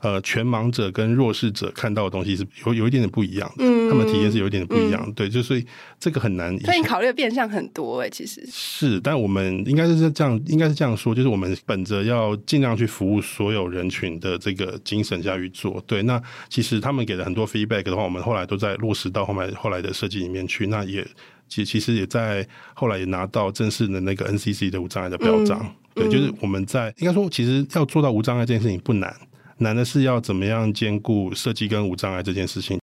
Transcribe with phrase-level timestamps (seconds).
[0.00, 5.66] 呃全盲者跟弱势者看到的东西是有有一点点不一样的，嗯、他们体验是有一点点不一样的，嗯、对，就所以
[5.98, 6.56] 这个很难。
[6.60, 15.82] 所以你考虑的变相很多哎、欸，其实是，但我们应该是这样，应该是这样说，就是我们本着要尽量去服务所有人群的这个精神下去做。
[15.86, 20.66] 对，那其实他们给了很多 feedback 的话，我们后来都在落实到后面后来的设计里面去。
[20.66, 21.06] 那也
[21.48, 25.58] 其其实也在后来也拿到正式的那个 NCC 的无障碍的表彰。
[25.60, 29.12] 嗯对，就是我们在应该说，其实要做到无障碍这件事情不难，
[29.58, 32.78] 难的是要怎么样兼顾设计跟无障碍这件事情。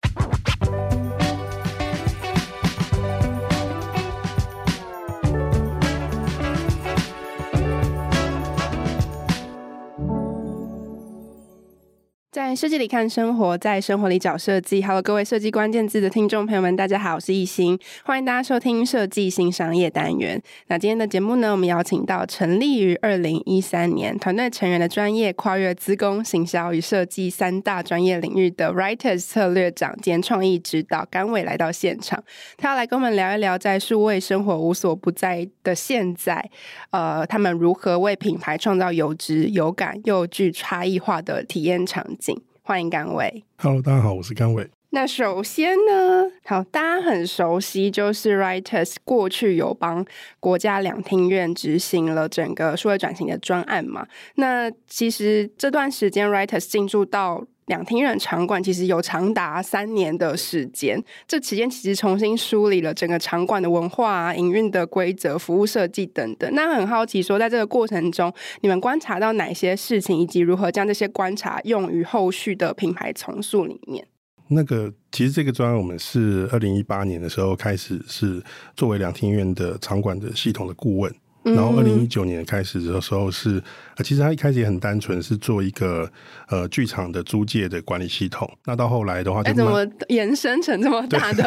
[12.54, 14.80] 设计里看生活，在生活里找设计。
[14.80, 20.40] Hello，各位设计关键字的听众朋友们，大家好，我是易欣，欢迎大家收听设计新商业单元。
[20.68, 32.22] 那今天的节目呢，我们邀请到成立于二零一三年，团队成员的专业跨越资工、行销与设计三大专业领域的 Writers 策略长兼创意指导甘伟来到现场，
[32.56, 36.48] 他要来跟我们聊一聊，在数位生活无所不在的现在，
[36.90, 42.40] 呃，他们如何为品牌创造有质、有感又具差异化的体验场景。
[42.66, 43.44] 欢迎甘伟。
[43.58, 44.66] Hello，大家好，我是甘伟。
[44.88, 50.02] 那首先呢，好，大家很熟悉，就是 Writers 过去有帮
[50.40, 54.06] 国家两厅院执行了整个数位转型的专案嘛。
[54.36, 66.50] 那其实这段时间 Writers 进驻到两厅院场馆其实有长达三年的时间，这期间其实重新梳理了整个场馆的文化啊、营运的规则、服务设计等等。
[66.54, 74.06] 那很好奇说，在这个过程中，你们观察到哪些事情，以及如何将这些观察用于后续的品牌重塑里面？
[74.48, 78.42] 那个其实这个专案我们是二零一八年的时候开始，是
[78.76, 81.10] 作为两厅院的场馆的系统的顾问。
[81.44, 83.62] 然后，二零一九年开始的时候是，
[84.02, 86.10] 其实他一开始也很单纯，是做一个
[86.48, 88.50] 呃剧场的租借的管理系统。
[88.64, 91.44] 那到后来的话怎么延伸成这么大的？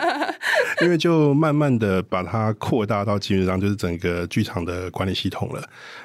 [0.82, 5.62] 因为就慢慢的把它扩大到基本上就是整个剧场的管理系统了。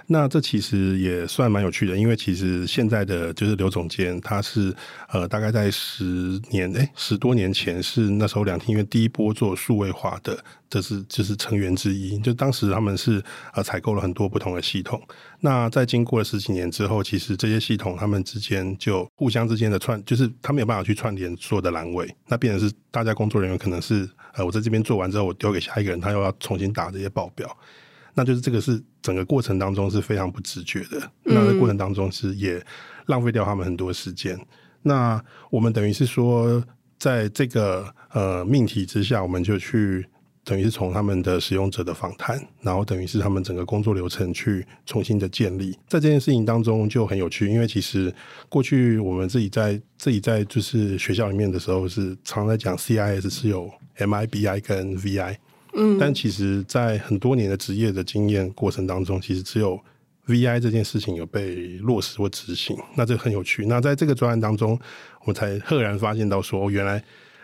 [0.08, 4.74] 那这其实也算蛮有趣的，因为其实现在的就是刘总监，他是
[5.10, 10.38] 呃大概在十年哎十多年前是那时候两厅院第一波做数位化的。
[10.70, 13.22] 这是就是成员之一，就当时他们是
[13.54, 15.02] 呃采购了很多不同的系统。
[15.44, 27.58] 那在经过了十几年之后，其实这些系统他们之间就互相之间的串，就是他没有办法去串联所有的栏位，那变成是大家工作人员可能是呃我在这边做完之后，我丢给下一个人，他又要重新打这些报表，
[28.14, 31.12] 那就是这个是整个过程当中是非常不直觉的。
[31.24, 32.64] 那在过程当中是也
[33.08, 34.40] 浪费掉他们很多时间。
[34.84, 35.20] 那
[35.50, 36.64] 我们等于是说，
[37.00, 40.06] 在这个呃命题之下，我们就去。
[40.52, 48.14] 等于是从他们的使用者的访谈，然后等于是他们整个工作流程去重新的建立，在这件事情当中就很有趣，因为其实
[48.50, 55.38] 过去我们自己在自己在就是学校里面的时候是常在讲 CIS 是有 MIBI 跟 VI，
[55.74, 59.80] 嗯，但其实在很多年的职业的经验过程当中，其实只有
[60.28, 63.66] VI 这件事情有被落实或执行，那这很有趣。
[63.68, 64.78] 那在这个专案当中，
[65.22, 67.02] 我们才赫然发现到说，哦，原来。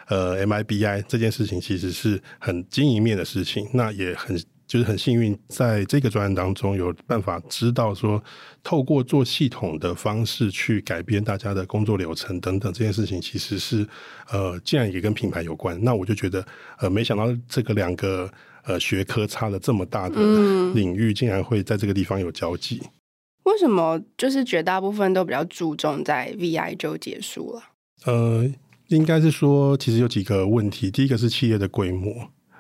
[0.08, 8.22] 呃，MIBI 这件事情其实是很经营面的事情，那也很就是很幸运，在这个专案当中有办法知道说，
[8.64, 13.88] 透过做系统的方式去改变大家的工作流程等等，这件事情其实是
[14.30, 16.46] 呃，既然也跟品牌有关，那我就觉得
[16.80, 18.30] 呃，没想到这个两个
[18.66, 20.16] 呃学科差了这么大的
[20.74, 22.82] 领域，竟然会在这个地方有交集。
[22.84, 22.90] 嗯。
[23.44, 27.64] 为什么就是绝大部分都比较注重在 VI 就结束了？
[28.06, 28.50] 呃。
[28.90, 30.90] 应该是说，其实有几个问题。
[30.90, 32.14] 第一个是企业的规模，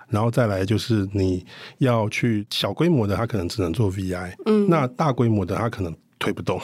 [0.09, 1.45] 然后再来就是你
[1.77, 6.59] 要去小规模的，它可能只能做 VI，嗯，那大规模的它可能推不动，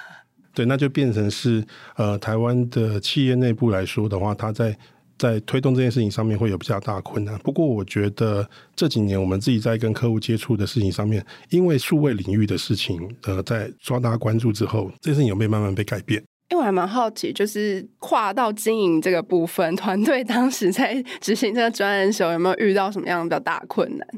[0.54, 1.64] 对，那就变成是
[1.96, 4.76] 呃，台湾的企业内部来说的话，它在
[5.16, 7.38] 在推动这件事情上面会有比较大的困难。
[7.38, 16.22] 不过，我觉得这几年我们自己在跟客户接触的事情上面，因为数位领域的事情，呃，在抓大家关注之后，这件事情有没有慢慢被改变？
[16.50, 24.08] 因为我还蛮好奇，就是跨到经营这个部分，团队当时在执行这个专案的时候，有没有遇到什么样比较大的困难？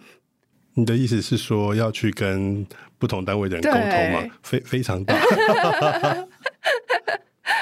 [0.74, 2.64] 你的意思是说要去跟
[2.98, 4.22] 不同单位的人沟通吗？
[4.42, 5.18] 非非常大。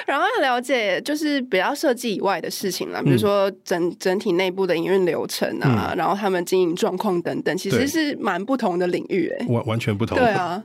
[0.06, 10.19] 然后要了解就是比较设计以外的事情啦，比如说整整体内部的营运流程啊，嗯、然后他们经营状况等等，其实是蛮不同的领域、欸，完完全不同。
[10.19, 10.62] 对啊。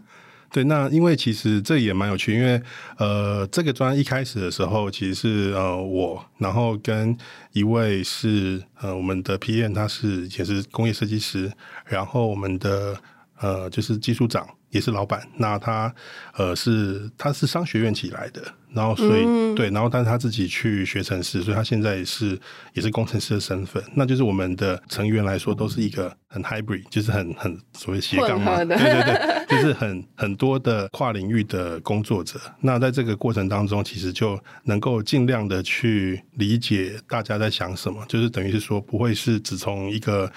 [0.54, 2.62] 对，那因为其实这也蛮有趣，因为
[2.98, 7.18] 呃，这个专一开始的时候，其实是呃我，然后跟
[7.54, 11.52] 一位是呃我们的 PM，他是也是工业设计师，
[11.86, 12.96] 然后我们的
[13.40, 15.92] 呃就是技术长也是老板，那他
[16.36, 22.40] 呃是他是商学院起来的，然后所以、嗯、对，然后但是他自己去学程式，所以他现在也是
[22.74, 23.84] 也是工程师的身份。
[23.94, 32.40] 那就是我们的成员来说，都是一个很 hybrid，就是很很所谓斜杠嘛，对对对，就是很很多的跨领域的工作者。
[32.60, 40.32] 那在这个过程当中，其实就能够尽量的去理解大家在想什么，就是等于是说不会是只从一个。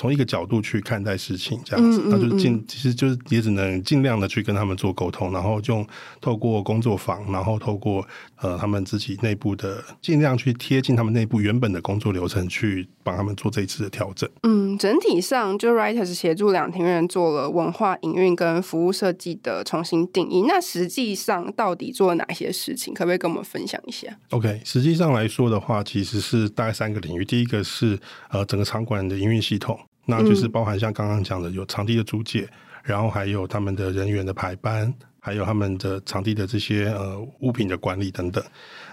[0.00, 5.86] 从一个角度去看待事情，这样子，那就尽其实就是也只能尽量的去跟他们做沟通，然后就
[6.22, 8.02] 透过工作坊，然后透过
[8.36, 14.26] 呃他们自己内部的尽量去贴近他们内部原本的工作流程，去帮他们做这一次的调整。
[14.44, 20.44] 嗯，整体上就 Writers 协助两庭院做了文化营运跟服务设计的重新定义。
[20.48, 22.94] 那实际上到底做了哪些事情？
[22.94, 27.22] 可不可以跟我们分享一下？OK，实际上来说的话，其实是大概三个领域。
[27.22, 28.00] 第一个是
[28.30, 29.78] 呃整个场馆的营运系统。
[30.06, 32.48] 那就是包含像刚刚讲的有场地的租借，
[32.82, 38.42] 然后还有他们的人员的排班，还有他们的场地的这些呃物品的管理等等。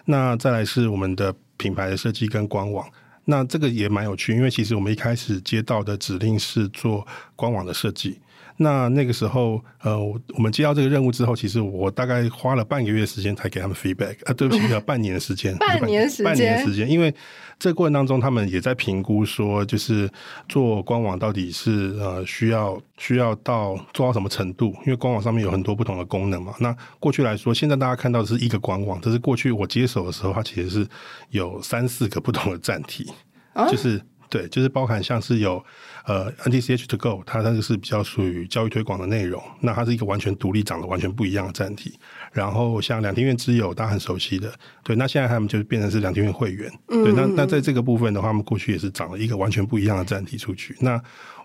[0.06, 2.88] 那再来是我们的品牌的设计跟官网。
[3.26, 7.06] 那这个也蛮有趣，因为其实我们一开始接到的指令是做
[7.36, 8.20] 官网的设计。
[8.58, 17.14] 那那个时候，呃，我们接到这个任务之后，其实我大概花了半个月时间才给他们 feedback 啊，对不起，要 半年的时间，半年时间，半年时间，因为
[17.60, 20.10] 这个过程当中，他们也在评估说，就是
[20.50, 26.56] 做官网到底是呃需要需要到做到什么程度，因为官网上面有很多不同的功能嘛。
[26.60, 30.88] 那过去来说，现在大家看到的是一个官网，但是过去我接手的时候，它其实是
[31.30, 33.12] 有三四个不同的站体，
[33.54, 34.02] 哦、就是。
[34.30, 35.64] 对，就是包含像是有
[36.08, 42.00] 呃 NTCH to go，它那个是比较属于教育推广的内容，那它是一个完全独立、长得完全不一样的站体。
[42.32, 44.50] 然后像两厅院之友，大家很熟悉的，
[44.84, 46.72] 对，那现在他们就变成是两厅院会员。
[46.88, 50.74] 嗯、对，那那在这个部分的话，他们过去也是长了一个完全不一样的站体出去。
[50.80, 50.98] 那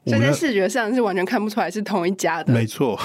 [0.07, 2.53] 所以在视觉上是完全看不出来是同一家的。
[2.53, 2.97] 没错，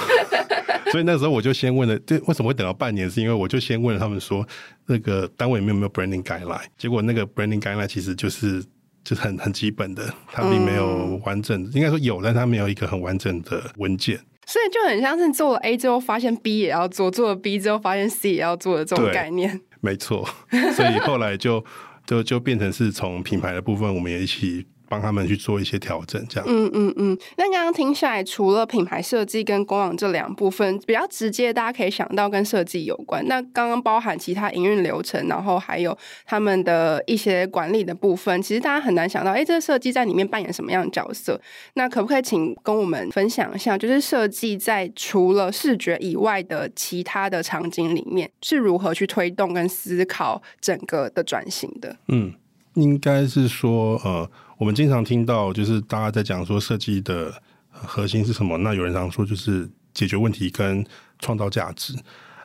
[0.91, 3.09] 所以那时候我就先问了，这，为什么会等到半年？
[3.09, 4.47] 是因为我就先问了他们说，
[4.85, 6.65] 那个单位里面有没有 branding guideline？
[6.77, 8.63] 结果那个 branding guideline 其实就是。
[9.07, 19.61] 就是很很基本的，它并没有完整，嗯、应该说有，但它没有一个很完整的文件，所以就很像是做了 A 之后发现 B 也要做，做了 B 之后发现 C 也要做的这种概念。
[19.79, 20.27] 没错，
[20.75, 21.63] 所以后来就
[22.05, 24.65] 就就变成是从品牌的部分，我们也一起。
[24.89, 26.47] 帮他们去做一些调整，这样。
[26.49, 27.17] 嗯嗯嗯。
[27.37, 33.25] 那刚刚听下来，除了品牌设计跟官网这两部分比较直接，大家可以想到跟设计有关。
[33.27, 41.39] 那刚刚包含其他营运流程，然后还有他们的一些管理的部分，其实大家很难想到，哎，这个设计在里面扮演什么样的角色？
[41.73, 51.95] 那可不可以请跟我们分享一下，就是设计在除了视觉以外的其他的场景里面是如何去推动跟思考整个的转型的？
[52.07, 52.33] 嗯，
[52.75, 54.29] 应该是说，呃。
[54.57, 57.33] 我们经常听到，就是大家在讲说设计的
[57.69, 58.57] 核心是什么？
[58.57, 60.85] 那有人常说就是解决问题跟
[61.19, 61.93] 创造价值。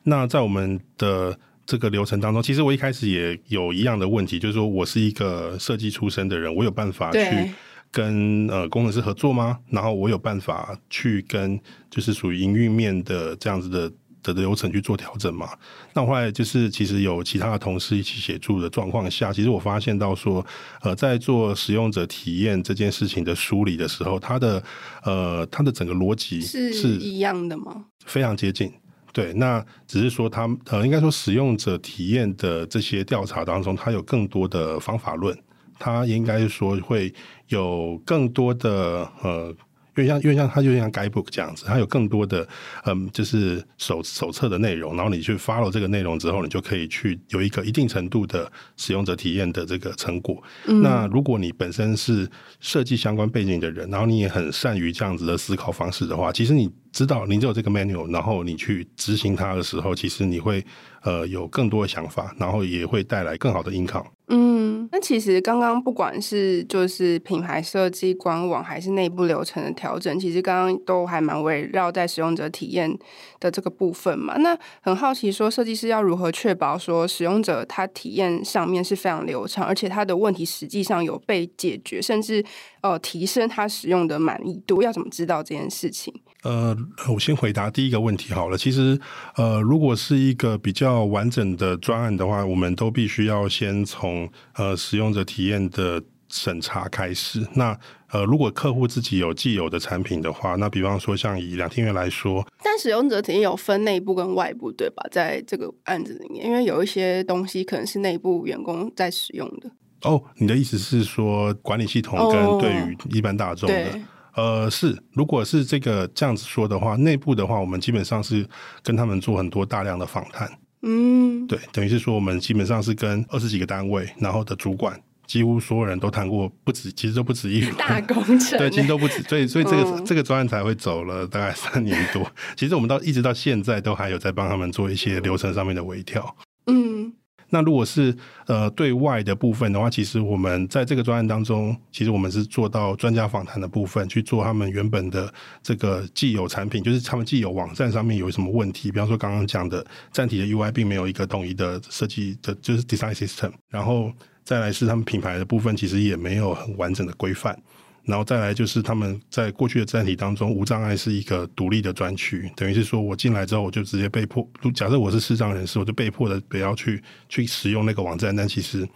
[0.04, 7.50] 那在我们的这个流程当中，其实我一开始也有一样的问题，就是说我是一个设计出身的人，我有办法去
[7.90, 9.58] 跟呃工程师合作吗？
[9.70, 11.58] 然后我有办法去跟
[11.90, 13.90] 就是属于营运面的这样子的。
[14.22, 15.50] 的流程去做调整嘛？
[15.94, 20.44] 那后来就是其实有其他的同事一起协助的状况下，其实我发现到说，
[20.82, 24.62] 呃，在做使用者体验这件事情的梳理的时候，它的
[25.04, 27.84] 呃，它的整个逻辑是是一样的吗？
[28.06, 28.72] 非常接近。
[29.12, 35.36] 对，那只是说它呃，应该说使用者体验的这些调查当中，它有更多的方法论，
[35.78, 37.12] 它应该说会
[37.48, 39.54] 有更多的呃。
[39.96, 42.46] 因为像，因为像它就像 guidebook 这样子，它有更多的
[42.84, 50.42] 嗯，就是手手册的内容，然后你去 follow 这个内容之后，你就可以去有一个一定程度的使用者体验的这个成果。
[50.66, 50.82] 嗯。
[50.82, 52.28] 那如果你本身是
[52.60, 60.64] 设计相关背景的人，然后你也很善于这样子的思考方式的话，其实你知道你只有这个 manual，然后你去执行它的时候，其实你会
[61.02, 64.06] 呃有更多的想法，然后也会带来更好的 income。
[64.34, 72.90] 嗯，那其实刚刚不管是就是品牌设计、官网还是内部流程的调整，其实刚刚都还蛮围绕在使用者体验
[73.38, 74.34] 的这个部分嘛。
[74.38, 82.42] 那很好奇，说设计师要如何确保说使用者他体验上面是非常流畅，而且他的问题实际上有被解决，甚至
[82.80, 86.10] 呃提升他使用的满意度，要怎么知道这件事情？
[86.42, 86.76] 呃，
[87.08, 88.58] 我先回答第一个问题好了。
[88.58, 88.98] 其实，
[89.36, 97.46] 呃，如果是一个比较完整的专案的话，我们都必须要先从呃使用者体验的审查开始。
[97.54, 97.78] 那
[98.10, 105.02] 呃，如果客户自己有既有的产品的话，那比方说像以两厅院来说，但使用者体验有分内部跟外部，对吧？
[105.12, 109.70] 在这个案子里面，因为有一些东西可能是内部员工在使用的。
[110.02, 113.84] 哦，你的意思是说管理系统跟对于一般大众的？
[113.84, 114.00] 哦
[114.34, 118.46] 呃，是，如果是这个这样子说的话，内部的话，我们基本上是
[118.82, 120.48] 跟他们做很多大量的访谈。
[120.82, 125.00] 嗯，嗯，对，等于是说我们基本上是跟二十几个单位，然后的主管。
[125.24, 132.30] 几乎所有人都谈过，不止，其实都不止一大工程， 对，其实都不止， 所以，所以这个、嗯、这个专案才会走了大概三年多。
[132.54, 136.36] 其实我们到一直到现在都还有在帮他们做一些流程上面的微调。
[136.66, 137.14] 嗯，
[137.52, 138.16] 那如果是
[138.46, 145.32] 呃对外的部分的话，其实我们在这个专案当中，其实我们是做到专家访谈的部分，去做他们原本的
[145.62, 154.10] 这个既有产品，就是他们既有网站上面有什么问题，比方说刚刚讲的站体的 UI 并没有一个统一的设计的，就是 design system，然后。
[154.44, 157.56] 再来是他们品牌的部分，其实也没有很完整的规范。
[158.04, 168.34] 然后再来就是他们在过去的站体当中，无障碍是一个独立的专区，等于是说我进来之后，我就直接被迫，假设我是视障人士，我就被迫的不要去去使用那个网站。
[168.34, 168.88] 但其实，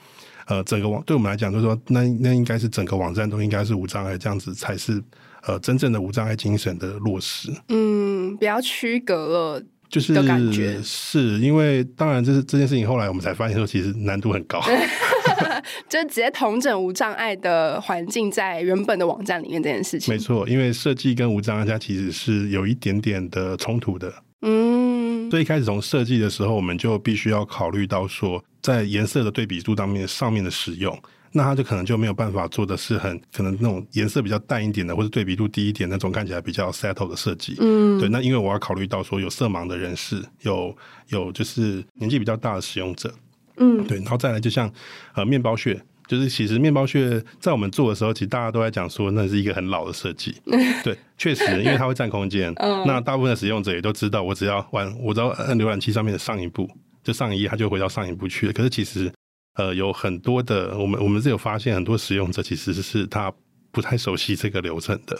[0.46, 5.02] 呃，整个网对我们来讲，就是说，那那应该是整个网站都应该是无障碍，这样子才是
[5.46, 7.50] 呃真正的无障碍精神的落实。
[7.68, 9.62] 嗯，比较区隔了。
[9.88, 14.60] 就是感觉是因为，当然这是这件事情，后来我们才发现说，其实难度很高，
[15.88, 20.12] 就直接同整无障碍的环境在原本的网站里面这件事情。
[20.12, 24.12] 没错，因为设计跟无障碍它其实是有一点点的冲突的。
[24.42, 30.96] 嗯，所以一开始从设计的时候，我们就必须要考虑到说，在颜色的对比度当面上面的使用。
[31.32, 37.56] 那它就可能就没有办法做的是很可能那种颜色比较淡一点的，或者对比度低一点那种看起来比较 settle 的设计。
[37.58, 38.08] 嗯，对。
[38.08, 40.74] 那因为我要考虑到说有色盲的人士，有
[41.08, 43.12] 有就是年纪比较大的使用者。
[43.56, 43.98] 嗯，对。
[43.98, 44.72] 然后再来就像
[45.14, 50.34] 呃面包屑，就是其实面包屑在我们做的时候，其实大家都在讲说那是一个很老的设计。
[50.84, 52.52] 对，确实，因为它会占空间。
[52.60, 52.84] 嗯。
[52.86, 56.70] 那大部分的使用者也都知道，我只要玩，我只要按浏览器上面的上一步，
[57.02, 58.52] 就上一页，它就回到上一步去了。
[58.52, 59.12] 可是其实。
[59.58, 63.32] 呃，有很多的，我们我们是有发现很多使用者其实是他
[63.72, 65.18] 不太熟悉这个流程的，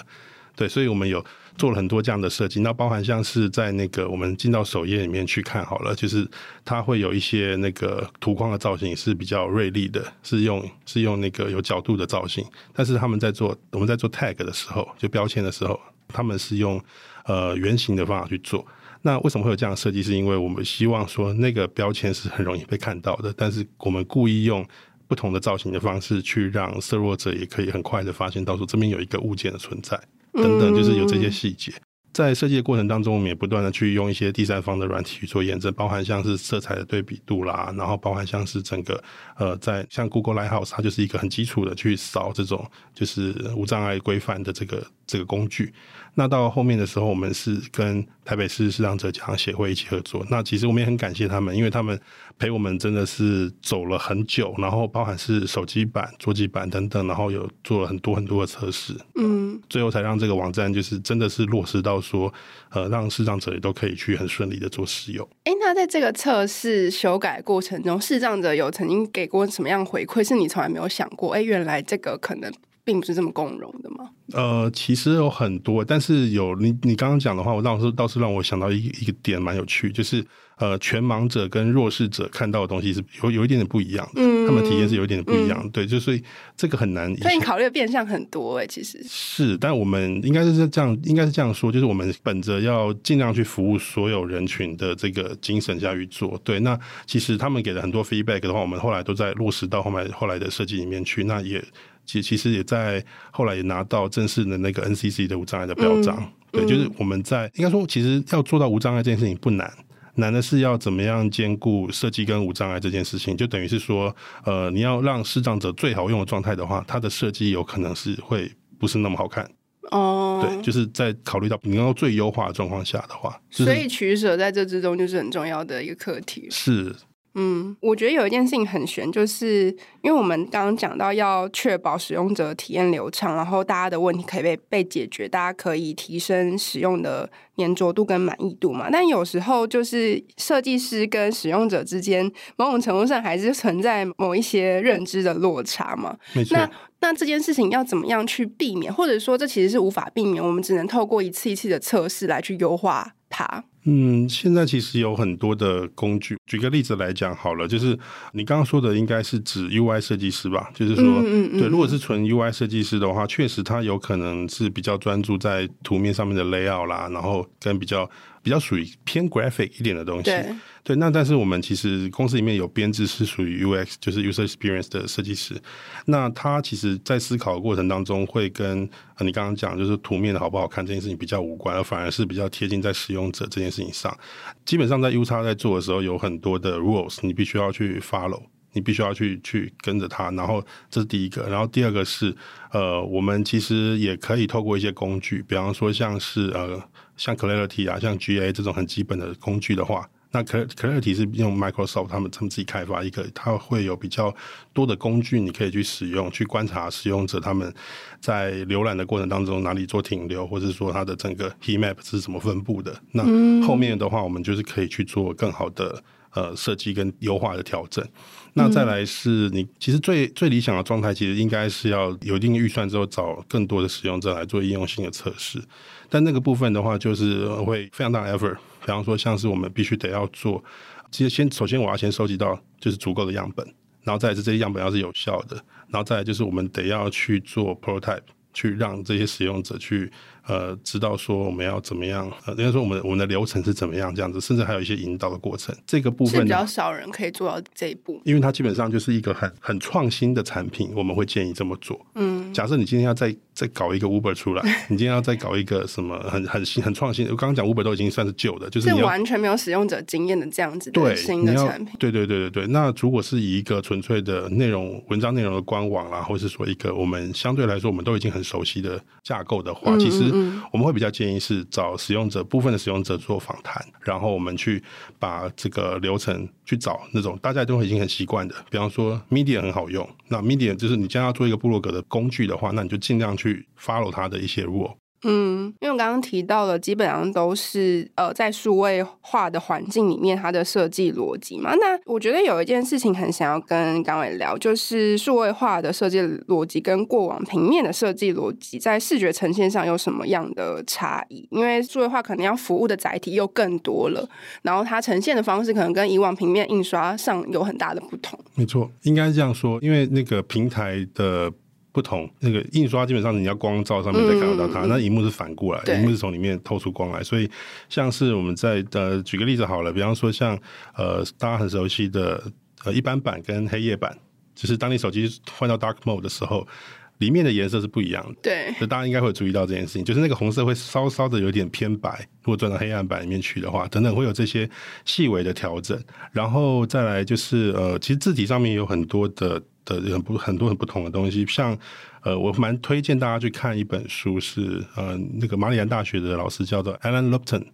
[0.54, 1.24] 对，所以我们有
[1.56, 2.60] 做了很多这样的设计。
[2.60, 6.28] 那包含像是在那个我们进到首页里面去看好了，就是
[6.64, 12.44] 它会有一些那个图框的造型是比较锐利的，是用是用那个有角度的造型。
[12.72, 16.82] 但是他们在做我们在做 tag 的时候，就标签的时候，他们是用
[17.24, 18.66] 呃圆形的方法去做。
[19.02, 20.02] 那为什么会有这样的设计？
[20.02, 24.66] 是因为我们希望说那个标签是很容易被看到的，但是我们故意用
[25.06, 30.00] 不同的造型的方式去让色弱者也可以很快的发现到说这边有一个物件的存在，
[30.36, 31.72] 等等，就是有这些细节。
[32.12, 39.04] 在设计的过程当中，我们也不断的去用一些第三方的软体去做验证，包含像是色彩的对比度啦，然后包含像是整个
[39.36, 45.74] 呃，在像 Google Lighthouse，它就是一个很基础的去扫这种就是无障碍规范的这个这个工具。
[46.18, 50.24] 那到后面的时候，我们是跟台北市视障者家长协会一起合作。
[50.30, 52.00] 那其实我们也很感谢他们，因为他们
[52.38, 62.32] 陪我们真的是走了很久，然后包含是手机版、桌机版等等，然后有做了很多很多的测试，嗯，最后才让这个网站就是真的是落实到说，
[62.70, 65.28] 呃，让视障者也都可以去很顺利的做使用。
[65.44, 70.26] 哎、欸，那在这个测试修改过程中，视障者有曾经给过什么样回馈？
[70.26, 71.34] 是你从来没有想过？
[71.34, 72.50] 哎、欸，原来这个可能。
[72.86, 74.08] 并不是这么共融的吗？
[74.32, 80.24] 呃，其实有很多，但是有你你刚刚讲的话，我倒是倒是让我想到一一个点蛮有趣，就是
[80.58, 86.22] 呃，全盲者跟弱势者看到的东西是有有一点点不一样的，嗯，他们体验是有一点点不一样，嗯、对，就所以
[86.56, 87.12] 这个很难。
[87.16, 96.40] 所以你考虑的变相很多哎、欸，其实是，但我们应该是这样，应该是这样说，就是我们本着要尽量去服务所有人群的这个精神下去做。
[96.44, 101.62] 对，那其实他们给了很多 feedback 的话，我们后来都在落实到后面后来的设计里面去，那也。
[102.06, 109.70] 其其实也在后来也拿到正式的那个 NCC 的无障碍的标章，嗯、对，就是我们在应该说，其实要做到无障碍这件事情不难，
[110.14, 119.50] 难的是要怎么样兼顾设计跟无障碍这件事情，就等于是说，呃，你要让视障者最好用的状态的话，它的设计有可能是会不是那么好看。
[119.90, 126.94] 哦，对，就是在考虑到你要最优化的状况下的话，就是、所以取舍在这之中就是很重要的一个课题，是。
[127.38, 129.66] 嗯，我觉得有一件事情很悬，就是
[130.02, 137.28] 因为我们刚刚讲到要确保使用者体验流畅，然后大家的问题可以被被解决，大家可以提升使用的
[137.58, 138.88] 粘着度跟满意度嘛。
[138.90, 142.24] 但有时候就是设计师跟使用者之间，
[142.56, 146.16] 某种程度上还是存在某一些认知的落差嘛。
[146.32, 146.56] 没错。
[146.56, 153.62] 那那这件事情要怎么样去避免，或者说这其实是无法避免，我们只能透过一次一次的测试来去优化它。
[153.86, 156.36] 嗯，现在其实有很多的工具。
[156.44, 157.96] 举个例子来讲好了，就是
[158.32, 160.68] 你刚刚说的应该是指 UI 设计师吧？
[160.74, 168.08] 就是说，嗯嗯嗯对，如果是纯 UI 设计师的话，确实他有可能是比较专注在图面上面的 layout 啦，然后跟比较。
[168.46, 170.22] 比较属于偏 graphic 一点的东西。
[170.26, 175.60] 对，对，那但是我们其实公司里面有编制是属于 UX，就是 user experience 的设计师。
[176.04, 178.88] 那他其实在思考的过程当中，会跟
[179.18, 184.16] 你刚刚讲，就是图面的好不好看这件事情比较无关，而反而是比较贴近在使用者这件事情上。
[184.64, 188.44] 基本上在 UX 在做的时候，有很多的 rules，你必须要去 follow。
[188.72, 192.36] 你必须要去去跟着它，然后这是第一个，然后第二个是，
[192.70, 196.78] 呃，我们其实也可以透过一些工具，比方说像是呃，
[197.16, 204.34] 像 Clarity 啊，像 GA 这种很基本的工具的话，那 Clarity 是用 Microsoft 他们他们自己开发一个，它会有比较
[204.74, 207.72] 多的工具，你可以去使用，去观察使用者他们
[208.20, 213.00] 在浏览的过程当中哪里做停留，或者说它的整个 Heat Map 是怎么分布的。
[213.12, 213.22] 那
[213.66, 216.02] 后面的话，我们就是可以去做更好的
[216.34, 218.06] 呃设计跟优化的调整。
[218.52, 225.62] 那再来是你其实最最理想的状态，其实应该是要有一定预算之后，找更多的使用者来做应用性的测试。
[226.08, 228.54] 但那个部分的话，就是会非常大的 effort。
[228.80, 230.62] 比方说，像是我们必须得要做，
[231.10, 233.66] 其实先首先我要先收集到就是足够的样本，
[234.02, 235.56] 然后再是这些样本要是有效的，
[235.88, 238.20] 然后再就是我们得要去做 prototype，
[238.54, 240.10] 去让这些使用者去。
[240.46, 242.30] 呃，知道说我们要怎么样？
[242.46, 245.74] 呃，应该说我们我们的流程是怎么样这样子，甚至还有一些引导的过程。
[245.86, 252.00] 这个部分是比较少人可以做到这一步，因为它基本上就是一个很很创新的产品，我们会建议这么做。
[252.14, 261.94] 嗯，假设你今天要再再搞一个 Uber 出来， 你今天要再搞一个什么很很新很创新，我刚刚讲 Uber 都已经算是旧的，就是你完全没有使用者经验的这样子的新的产品。
[261.98, 262.66] 对对对对对。
[262.68, 270.30] 那如果是以一个纯粹的内容文章内容的官网啦，或是说一个我们相对来说我们都已经很熟悉的架构的话，其实
[270.70, 271.06] 我们会比较。
[271.16, 274.82] 建议是找使用者部分的使用者做访谈，然后我们去
[275.18, 284.92] 把这个流程去找那种大家都已经很习惯的，比方说 Media 很好用，那 Media 就是你将要做一个部落格的工具的话，那你就尽量去 follow 它的一些 rule。
[285.22, 291.74] 嗯，因为我刚刚提到的，基本上都是呃，在数位化的环境里面，它的设计逻辑嘛。
[291.74, 301.48] 那我觉得有一件事情很想要跟刚伟聊，就是数位化的设计逻辑跟过往平面的设计逻辑，在视觉呈现上有什么样的差异？
[301.50, 304.28] 因为数位化可能要服务的载体又更多了，
[304.62, 308.38] 然后它呈现的方式可能跟以往平面印刷上有很大的不同。
[308.54, 311.52] 没错，应该是这样说，因为那个平台的。
[311.96, 317.50] 不同，那个印刷基本上你要光照上面才看得到它，嗯、那荧幕是反过来，荧幕是从里面透出光来，所以
[317.88, 320.54] 像是我们在呃举个例子好了，比方说像
[320.94, 322.52] 呃大家很熟悉的
[322.84, 324.14] 呃一般版跟黑夜版，
[324.54, 326.68] 就是当你手机换到 Dark Mode 的时候，
[327.16, 328.34] 里面的颜色是不一样的。
[328.42, 334.68] 对，就大家应该会注意到这件事情，就是那个红色会稍稍的有点偏白，如果转到黑暗版里面去的话，等等会有这些
[335.06, 335.98] 细微的调整，
[336.30, 339.62] 然后再来就是呃其实字体上面有很多的。
[339.86, 341.78] 的很不很多很不同的东西，像
[342.22, 347.64] 呃，我蛮推荐大家去看一本书是，是呃那个马里兰大学的老师叫做 Alan Lupton，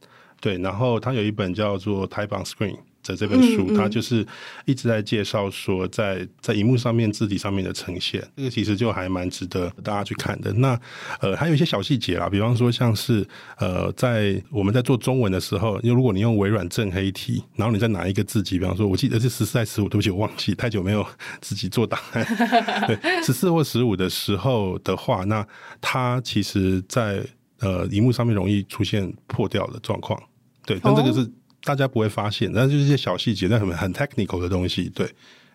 [0.41, 2.77] 对，然后他有一本叫做 Type on Screen。
[3.03, 4.25] 在这本书，它就是
[4.65, 10.53] 一直在介绍说在，在在荧幕上面字体上面的呈现，这个其实就还蛮值得大家去看的。
[10.53, 10.79] 那
[11.21, 13.27] 呃，还有一些小细节啦，比方说像是
[13.59, 21.05] 呃，在我们在做中文的时候，因为如果你用微软正黑体，然后你再拿一个字体，比方说，我记得是十四还是十五，对不起，我忘记太久没有
[21.41, 22.25] 自己做档案。
[22.87, 25.45] 对，十四或十五的时候的话，那
[25.81, 27.25] 它其实在
[27.59, 30.21] 呃荧幕上面容易出现破掉的状况。
[30.65, 31.29] 对，但这个是。
[31.65, 31.67] Oh.
[31.67, 35.09] 大家不会发现，但是就是一些小细节，那很很 technical 的东西，对，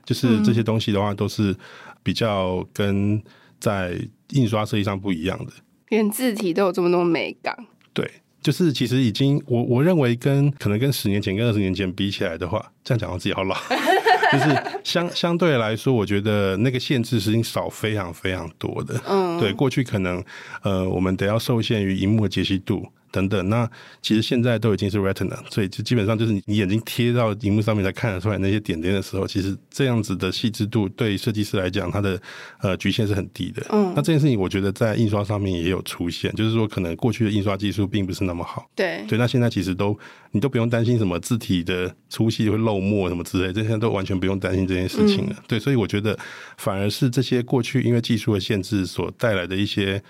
[0.06, 1.54] 就是这些东西的话，都是
[2.02, 3.22] 比较跟
[3.60, 5.52] 在印刷设计上不一样的。
[5.90, 7.54] 连字体都有这么多美感，
[7.94, 8.10] 对，
[8.42, 13.56] 就是其实已经，我我认为跟可能跟十年前、跟二十年前比起来的话，这样讲我自己好老，
[14.32, 18.98] 就是相相对来说，我觉得那个限制是已经少非常非常多的。
[19.08, 20.24] 嗯，对，过去可能
[20.62, 22.86] 呃，我们得要受限于荧幕的解析度。
[23.12, 23.70] 等等，那
[24.02, 32.22] 其实现在都已经是 Retina，所以就基本上就是你眼睛贴到荧幕上面才看得出来那些点点的时候，其实这样子的细致度对设计师来讲，它的
[32.62, 33.66] 呃局限是很低的。
[33.70, 38.70] 嗯，那这件事情我觉得在印刷上面也有出现，就是说可能过去的印刷技术并不是那么好。
[38.76, 39.98] 对，对，那现在其实都
[40.32, 45.36] 你都不用担心什么字体的粗细会漏墨什么之类，这些都完全不用担心这件事情了。
[45.38, 46.18] 嗯、对，所以我觉得
[46.58, 50.02] 反而是这些过去因为技术的限制所带来的一些。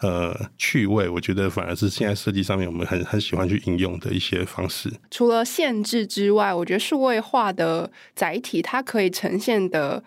[0.00, 4.92] 呃，趣味，我觉得反而是现在设计上面我们很很喜欢去应用的一些方式。
[5.10, 10.02] 除了限制之外，我觉得数位化的载体，它可以呈现的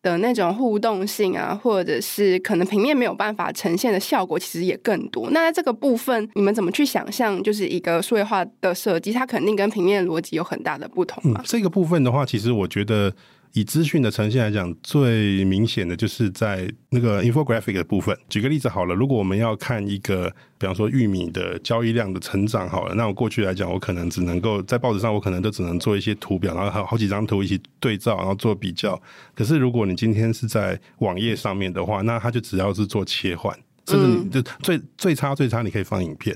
[0.00, 5.28] 的那种互动性啊，或者是可能平面没有办法呈现的效果，其实也更多。
[5.30, 7.42] 那在这个部分，你们怎么去想象？
[7.42, 11.40] 就是一个数位化的设计，它肯定跟平面逻辑有很大的不同嘛。
[11.40, 13.12] 嗯，这个部分的话，其实我觉得。
[13.54, 18.16] 以资讯的呈现来讲，最明显的就是在那个 infographic 的部分。
[18.28, 29.00] 举个例子好了，如果我们要看一个，比方说玉米的交易量的成长好了，那我过去来讲，我可能只能够在报纸上，我可能都只能做一些图表，然后还有好几张图一起对照，然后做比较。
[29.34, 33.54] 可是如果你今天是在网页上面的话，那它就只要是做切换，
[33.86, 36.34] 甚至你就最最差最差，你可以放影片。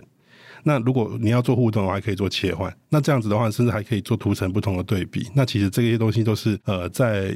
[0.69, 2.77] 那如果你要做互动的话，还可以做切换。
[2.89, 5.25] 那这样子的话，甚至还可以做图层不同的对比。
[5.33, 7.33] 那其实这些东西都是呃在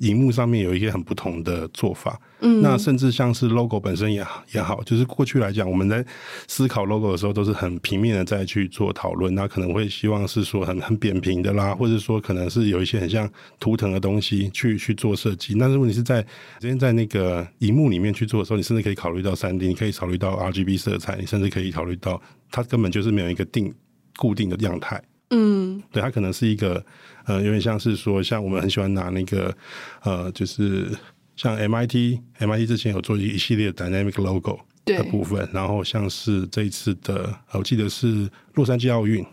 [0.00, 2.20] 荧幕上面有一些很不同的做法。
[2.40, 6.04] 嗯，那甚至像是 logo 本身也也好，就是过去来讲，我们在
[6.48, 9.34] 思考 logo 的时候，都是很平面的在去做讨论。
[9.34, 15.54] 那可能会希望是说很很扁平的啦，或者说可能是有一些很像图腾的东西去去做设计。
[15.54, 16.22] 那如果你是在
[16.58, 22.20] 直接在那个荧幕里面去做的时候，你甚至可以考虑到三 D，你可以考虑到 RGB 色彩，你甚至可以考虑到。
[22.52, 23.72] 它根本就是没有一个定
[24.16, 26.84] 固定的样态，嗯，对，它可能是一个，
[27.30, 29.56] 呃，有点像是说，像我们很喜欢拿那个，
[30.02, 30.88] 呃，就是
[31.36, 39.24] 像 MIT，MIT 之前有做一系列 dynamic logo 的部分，然后像是这一次的，我记得是洛杉矶奥运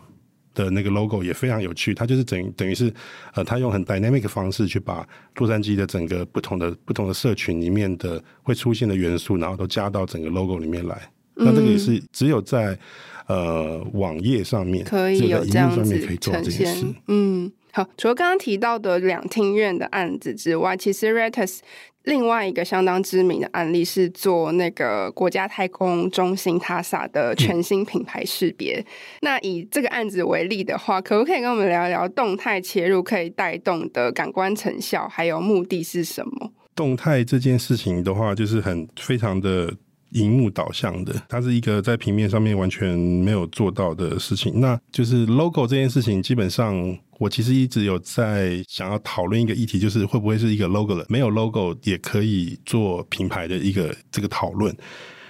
[0.54, 2.92] 的那个 logo 也非常有趣，它就是等于等于是，
[3.34, 11.10] 呃，它用很 dynamic 的方式去把洛杉矶的整个不同的不同的社群里面的会出现的元素，然后都加到整个 logo 里面来。
[11.34, 12.78] 那这个也是只有在
[13.26, 16.94] 呃网页上面可以有这样子呈现。
[17.06, 21.58] 嗯，好，除了刚刚提到的两厅院的案子之外，其实 Reuters
[22.04, 28.78] 另外一个相当知名的案例是做那个国家太空中心 TASA 的全新品牌识别。
[28.78, 28.84] 嗯、
[29.22, 36.52] 那以这个案子为例的话，可不可以跟我们聊一聊动态切入可以带动的感官成效，还有目的是什么？
[36.74, 39.74] 动态这件事情的话，就是很非常的。
[40.10, 44.60] 荧幕导向的，它是一个在平面上面完全没有做到的事情。
[44.60, 54.74] 那就是 logo 这件事情，基本上我其实一直有在想要讨论一个议题，就是会不会是一个 logo 了，没有 logo 也可以做品牌的一个这个讨论。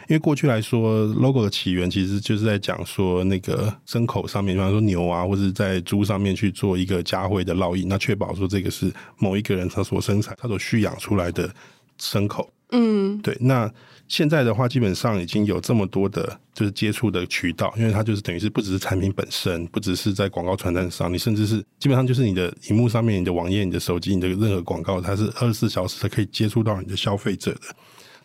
[0.09, 11.53] 因为过去来说，logo 的起源其实就是在讲说那个牲口上面，比方说牛啊，或者在猪上面去做一个家徽的烙印，那确保说这个是某一个人他所生产、他所蓄养出来的
[12.01, 12.49] 牲口。
[12.71, 13.69] 嗯，对，那。
[14.09, 27.61] 现在的话，基本上已经有这么多的，就是接触的渠道，因为它就是等于是不只是产品本身，不只是在广告传单上，你甚至是基本上就是你的荧幕上面、你的网页、你的手机、你的任何广告，它是二十四小时它可以接触到你的消费者的。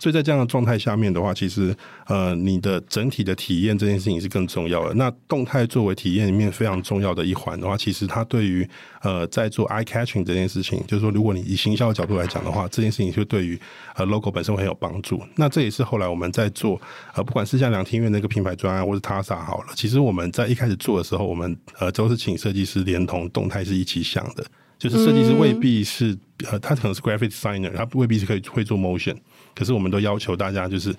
[0.03, 1.73] 所以在这样的状态下面的话，其实
[2.07, 4.93] 呃，你的整体的体验这件事情是更重要的。
[4.95, 8.67] 那动态作为体验里面非常重要的一环的话，其实它对于
[9.01, 13.57] 呃在做 eye catching 这件事情，就是说如果你以行销的角度来讲的话，这件事情就对于
[13.95, 15.21] 呃 logo 本身会很有帮助。
[15.37, 16.77] 那这也是后来我们在做
[17.15, 24.45] 呃不管是像两厅院那个品牌专案，或是 TASA 好了，其实我们在一开始做的时候，我们呃都是请设计师连同动态是一起想的，
[24.77, 26.17] 就是设计师未必是、
[26.51, 29.15] 呃他可能是 graphic designer，他未必是可以会做 motion。
[29.55, 30.95] 可是我们都要求大家，就是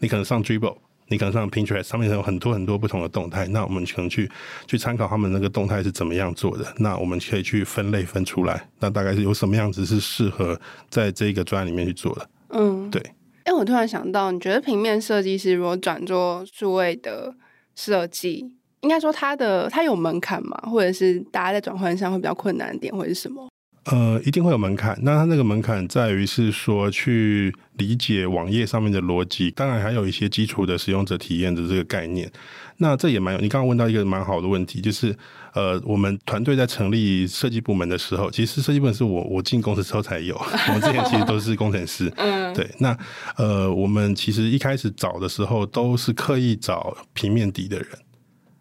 [0.00, 0.76] 你可能上 Dribbble，
[1.08, 3.46] 你可能上 Pinterest，上面有很多很多不同的动态。
[3.48, 4.30] 那我们可能去
[4.66, 6.64] 去参考他们那个动态是怎么样做的。
[6.78, 12.28] 那我们可以去分类分出来，那大概是有什么样子是适合在这个专案里面去做的。
[12.50, 13.02] 嗯，对。
[13.44, 17.34] 哎，我突然想到，你觉得平面设计师如果转做数位的
[17.74, 18.44] 设计，
[18.80, 20.54] 应该说它的它有门槛吗？
[20.70, 23.48] 或者是大家在转换上会比较困难的点，或者是什么？
[23.90, 24.98] 呃，一定会有门槛。
[25.02, 32.30] 那它那个门槛在于是说去理解网页上面的逻辑，当然还有一些基础的使用者体验的这个概念。
[32.76, 35.16] 那这也蛮有，你刚刚问到一个蛮好的问题，就是
[35.54, 40.36] 呃，我们团队在成立设计部门的时候，其实设计部门是我我进公司之后才有，
[40.68, 42.12] 我们之前其实都是工程师。
[42.18, 42.70] 嗯，对。
[42.78, 42.96] 那
[43.36, 47.88] 呃，我们其实一开始找的时候都是刻意找平面底的人。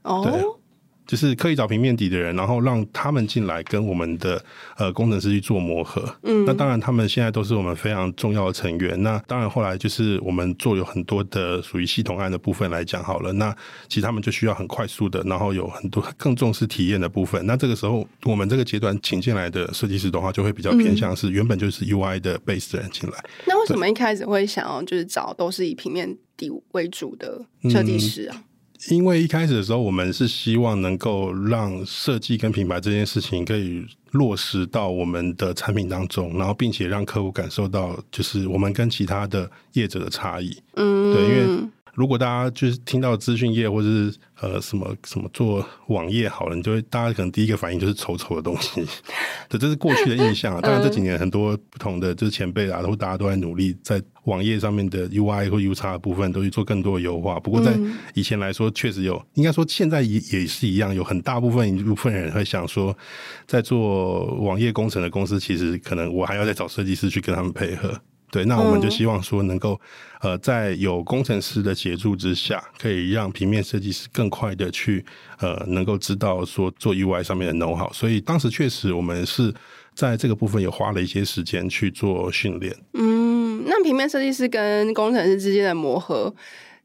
[0.03, 0.23] 哦。
[0.23, 0.41] 对。
[1.07, 4.43] 就是刻意找平面底的人，然后让他们进来跟我们的
[4.77, 6.03] 呃工程师去做磨合。
[6.23, 9.01] 嗯，那当然他们现在都是我们非常重要的成员。
[9.01, 13.31] 那当然后来就是我们做有很多的属于系统案的部分来讲好了。
[13.33, 13.55] 那
[13.87, 17.43] 其实他们就需要很快速的，然后有很多更重视体验的部分。
[17.45, 23.23] 那这个时候我们这个阶段请进来的设计师的话，就会比较偏向是原本就是 UI 的 base 的人进来。
[23.45, 27.39] 那为什么一开始会想要就是找都是以平面底为主的
[27.69, 28.35] 设计师啊？
[28.35, 28.43] 嗯
[28.89, 40.55] 因为一开始的时候，我们是希望能够让设计跟品牌这件事情可以落实到我们的产品当中，然后并且让客户感受到，就是我们跟其他的业者的差异。
[40.75, 48.85] 嗯，对，因为如果大家就是听到资讯业或者是呃什么什么做网页好了，你就会大家可能第一个反应就是丑丑的东西，
[49.49, 50.61] 对，这是过去的印象。
[50.61, 57.39] 当然这几年很多不同的就是前辈啊，都大家都在努力在网页上面的 UI 或 UX 的部分都去做更多的优化。
[57.39, 57.75] 不过在
[58.13, 62.95] 以前来说，确实有，应该说现在也也是一样，有很大部分一部分人会想说，
[63.47, 67.99] 在做网页工程的公司，其实可能我还要再找设计师去跟他们配合。
[68.29, 69.79] 对，那我们就希望说能够，
[70.21, 75.05] 呃，在有工程师的协助之下，可以让平面设计师更快的去，
[75.39, 77.91] 呃，能够知道说做 UI 上面的 know how。
[77.93, 79.53] 所以当时确实我们是
[79.93, 82.75] 在这个部分也花了一些时间去做训练。
[82.93, 86.33] 嗯，那平面设计师跟工程师之间的磨合。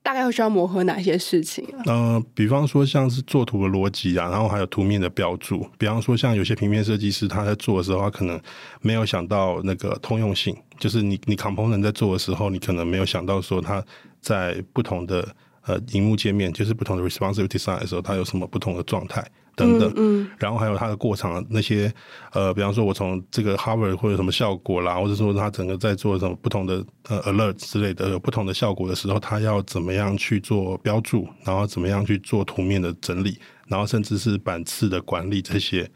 [0.04, 1.78] 大概会需要磨合哪些事情啊？
[1.86, 5.64] 嗯、呃，比方说像是做图的逻辑啊，然后还有图面的标注。
[5.78, 8.40] 比方说像有些平面设计师他在做的时候，他可能
[8.80, 13.80] 没有想到那个通用性，就是你你 component 在做的时候，你可能没有想到说它
[14.20, 15.28] 在不同的
[15.64, 19.24] 呃荧幕界面，就是不同的 responsive design 的时候，它有什么不同的状态。
[19.54, 21.92] 等等，嗯，然后还有它的过场那些，
[22.32, 35.86] 呃，比方说我从这个 hover 或者什么效果啦，或者说它整个在做什么不同的呃 alert 之类的有不同的效果的时候，它要怎么样去做标注，然后怎么样去做图面的整理，然后甚至是版次的管理，这些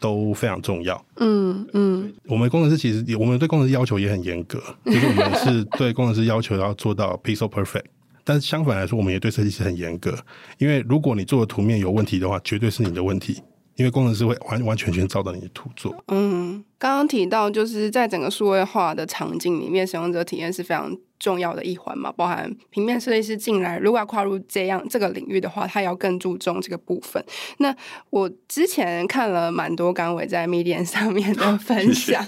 [0.00, 1.04] 都非常重要。
[1.16, 7.84] 嗯嗯，嗯我们工程师其实我们对工程师要求也很严格，就是我们是对工程师要求要做到 pixel perfect。
[8.24, 10.16] 但是相反来说，我们也对设计师很严格，
[10.58, 13.42] 因为如果你做的图面有问题的话，绝对是你的问题，
[13.76, 15.94] 因为工程师会完完全全照着你的图做。
[16.08, 27.22] 嗯，刚刚提到就是在整个数位化的场景里面，使用者体验是非常重要的一环嘛，包含平面设计师进来，如果要跨入这样这个领域的话，他要更注重这个部分。
[27.58, 27.76] 那
[28.08, 32.26] 我之前看了蛮多刚伟在 Medium 上面的分享，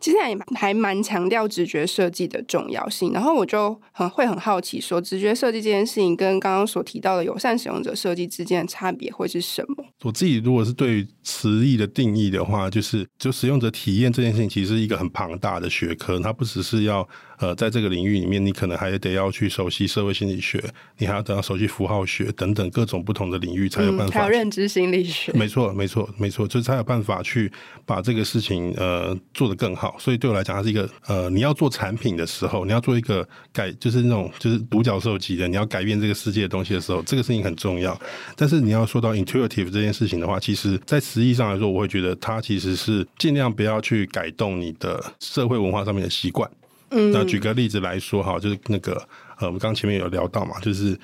[0.00, 3.12] 其实还还蛮强调直觉设计的重要性。
[3.12, 9.84] 然后我就很会很好奇说，直觉设计这件事情跟刚刚所提到的友善使用者设计之间的差别会是什么？
[10.02, 17.06] 我自己如果是对于词义的定义的话，就是就使用者体验这件事情，其实是一个很庞大的学科，它不只是要。
[17.38, 20.62] 呃，在这个领域里面，你可能还得要去熟悉社会心理学，
[20.98, 24.20] 你还要等到熟悉符号学等等各种不同的领域，才有办法。
[24.20, 25.32] 还有认知心理学。
[25.32, 27.50] 没错，没错，没错，就是才有办法去
[27.86, 29.96] 把这个事情呃做得更好。
[29.98, 37.98] 所以对我来讲，它是一个呃，你要做产品的时候，你要做一个改，就是那种就是独角兽级的，你要改变这个世界的东西的时候，这个事情很重要。
[38.36, 46.50] 但是你要说到 intuitive 这件事情的话，其实在词义上来说，我会觉得它其实是尽量不要去改动你的社会文化上面的习惯。
[46.90, 48.94] 嗯，那举个例子来说哈，就是那个
[49.38, 50.98] 呃，我们刚前面有聊到嘛，就是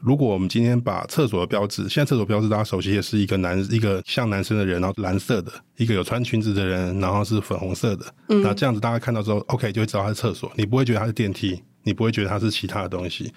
[0.00, 13.32] 如果我们今天把厕所的标志，现在厕所标志大家熟悉也是一个男一个像男生的人，然后蓝色的，一个有穿裙子的人，然后是粉红色的，嗯，那这样子大家看到之后，OK 就会知道它是厕所，你不会觉得它是电梯，你不会觉得它是其他的东西。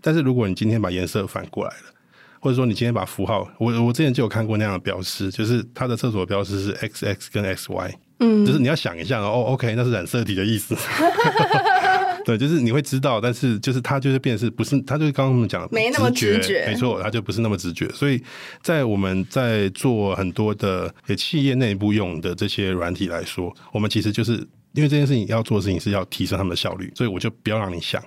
[0.00, 1.94] 但是如果你今天把颜色反过来了，
[2.40, 7.92] 或者说你今天把符号，我我之前就有看过那样的标识，就是它的厕所标识是 XX 跟 XY。
[8.22, 10.76] 嗯，就是你要想一下哦，OK，那是染色体的意思。
[12.24, 17.88] 对，就是你会知道，但是就是它就是变是不是，它就是刚刚我们讲没那么直觉，没错，它就不是那么直觉。
[17.88, 18.22] 所以
[18.62, 24.34] 在我们在做很多的给企业内部用的这些软体来说，我们其实就是
[24.74, 28.00] 因为这件事情要做的事情是要提升他们的效率，所以我就不要让你想。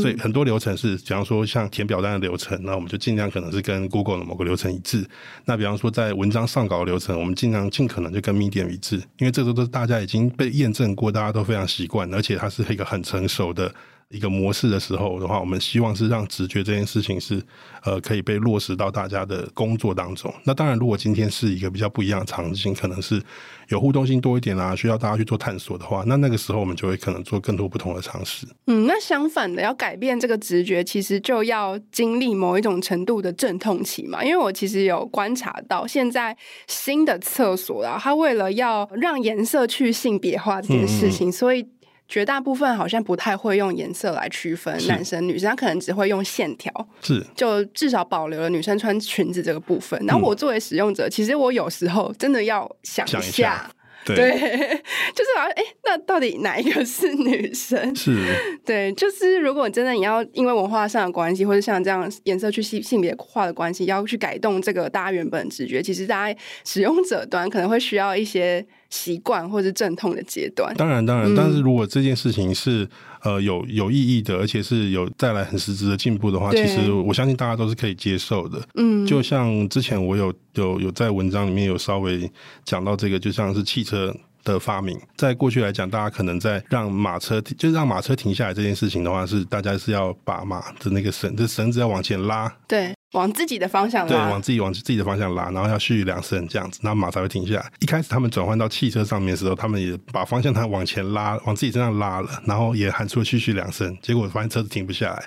[0.00, 5.04] 所以很多流程是，比方说像填表单的流程，那我们就尽量可能是跟 Google 的某个流程一致。
[5.44, 13.74] 那比方说在文章上稿的流程，我们尽量尽可能就跟 Medium 一致，因为这个都是大家已经被验证过，大家都非常习惯，而且它是一个很成熟的。
[14.14, 17.42] 一个模式的时候的话，我们希望是让直觉这件事情是
[17.82, 20.32] 呃可以被落实到大家的工作当中。
[20.44, 23.20] 那当然，如果今天是一个比较不一样的场景，可能是
[23.68, 28.46] 有互动性多一点啊，需要大家去做探索的话，那那个时候我们就会可能做更多不同的尝试。
[28.68, 34.24] 嗯，那相反的，要改变这个直觉，其实就要经历某一种程度的阵痛期嘛。
[34.24, 36.36] 因为我其实有观察到，现在
[36.68, 41.66] 新的厕所啊，它为了要让颜色去性别化这件事情，嗯、所以。
[42.08, 49.98] 绝大部分好像不太会用颜色来区分男生女生，他可能只会用线条，是就至少保留了女生穿裙子这个部分。
[50.06, 53.70] 然后我作为使用者，其实我有时候真的要想一下。
[54.06, 54.32] 对，对，
[55.16, 57.96] 就是好像哎，那到底哪一个是女生？
[57.96, 58.14] 是，
[58.62, 70.74] 对，就是如果真的你要因为文化上的关系，或者像这样颜色去性性别化的关系，要去改动这个大家原本的直觉，其实大家使用者端可能会需要一些习惯或者阵痛的阶段。
[70.76, 72.88] 当然，当然，但是如果这件事情是。
[73.24, 78.60] 呃，有有意义的，而且是有带来很实质的进步的话，其实我相信大家都是可以接受的。
[78.74, 82.30] 嗯，就像之前我有有有在文章里面有稍微
[82.66, 84.94] 讲到这个，就像是汽车的发明。
[85.16, 97.72] 在过去来讲，大家可能在让马车就是让马车停下来这件事情的话，是大家是要把马的那个绳，这绳子要往前拉，对，往自己的方向拉，对，往自己往自己的方向拉，然后要蓄两声这样子，然后马才会停下来。
[97.80, 105.24] 一开始他们转换到汽车上面的时候，他们也把方向盘往前拉，往自己身上拉了，然后也喊出了蓄蓄两声，结果发现车子停不下来。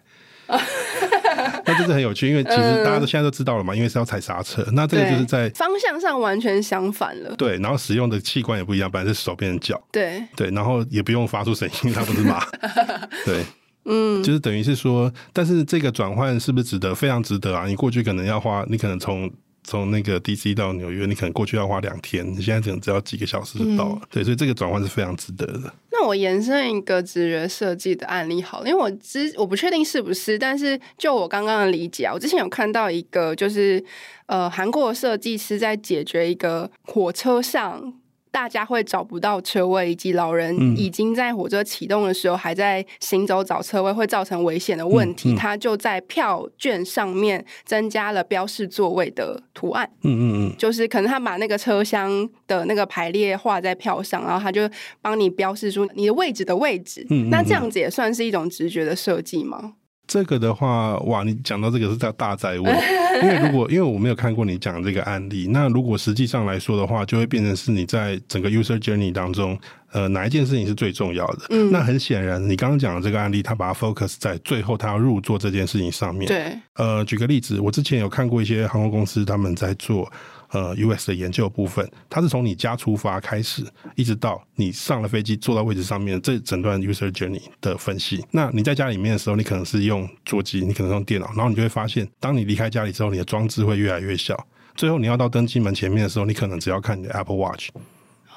[1.65, 4.65] 那这是很有趣，因为其实大家都现在都知道了嘛，因为是要踩刹车。
[4.71, 7.35] 那这个就是在方向上完全相反了。
[7.35, 9.81] 对，然后使用的器官也不一样，本来是手变成脚。
[9.91, 12.45] 对对，然后也不用发出声音，它不是马。
[13.25, 13.43] 对，
[13.87, 16.93] 嗯，就是等于是说，但是这个转换是不是值得？
[16.93, 17.65] 非常值得啊！
[17.65, 19.31] 你过去可能要花，你可能从。
[19.69, 23.95] 从那个 DC 到纽约，你可能过去要花两天，你现在可能只要几个小时就到了。
[23.95, 25.73] 嗯、对，所以这个转换是非常值得的。
[25.91, 33.83] 那我延伸一个直觉设计的案例好了，因为我之我不确定是不是，但是就我刚刚的理解啊，我之前有看到一个，就是
[34.27, 37.93] 呃韩国的设计师在解决一个火车上。
[38.37, 45.35] 大家会找不到车位，以及老人已经在火车启动的时候还在行走找车位，会造成危险的问题。
[45.35, 49.89] 他就在票券上面增加了标示座位的图案。
[50.03, 50.21] 嗯嗯
[50.51, 54.69] 嗯，就是可能他把那个车厢的那个排列画在票上，然后他就
[55.01, 57.03] 帮你标示出你的位置的位置。
[57.31, 59.73] 那这样子也算是一种直觉的设计吗？
[60.07, 62.63] 这个的话，哇，你讲到这个是叫大哉问，
[63.21, 69.59] 因为如果因为我没有看过你讲这个案例，那如果实际上来说的话，就会变成是你在整个 user journey 当中，
[69.91, 71.39] 呃，哪一件事情是最重要的？
[71.49, 76.27] 嗯，那很显然，你刚刚讲的这个案例，他把它 focus 在最后他要入座这件事情上面。
[76.27, 80.09] 对，呃，举个例子，我之前有看过一些航空公司他们在做。
[80.49, 88.25] 呃，US 的研究部分，它是从你家出发开始，一直到你上了飞机坐到位置上面，这整段 user journey 的分析。
[88.31, 97.69] 那你在家里面的时候，你可能是用座机，你可能用电脑，然后你就会发现，当你离开家里之后，你的装置会越来越小，最后你要到登机门前面的时候，你可能只要看你的 Apple Watch。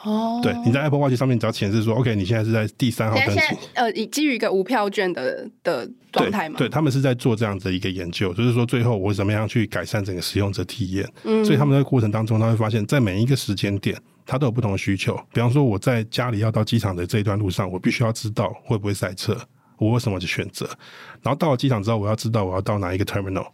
[0.03, 0.43] 哦，oh.
[0.43, 3.41] 对，你在 Apple Watch 上面只要显示说，OK，你现在是在第三号登机，
[3.75, 11.07] 呃，以基于一个无票券的的状态嘛，对，他们是在做这样子的一个研究，就是说最后我怎么样去改善整个使用者体验。
[11.25, 15.15] 嗯，所以他们在过程当中，他会发现，在每一个时间点，他都有不同的需求。
[15.33, 19.37] 比方说，我在家里要到机场的这一段路上，我必须要知道会不会塞车，
[19.77, 20.67] 我为什么去选择？
[21.23, 23.47] 然后到了机场之后，我要知道我要到哪一个 terminal，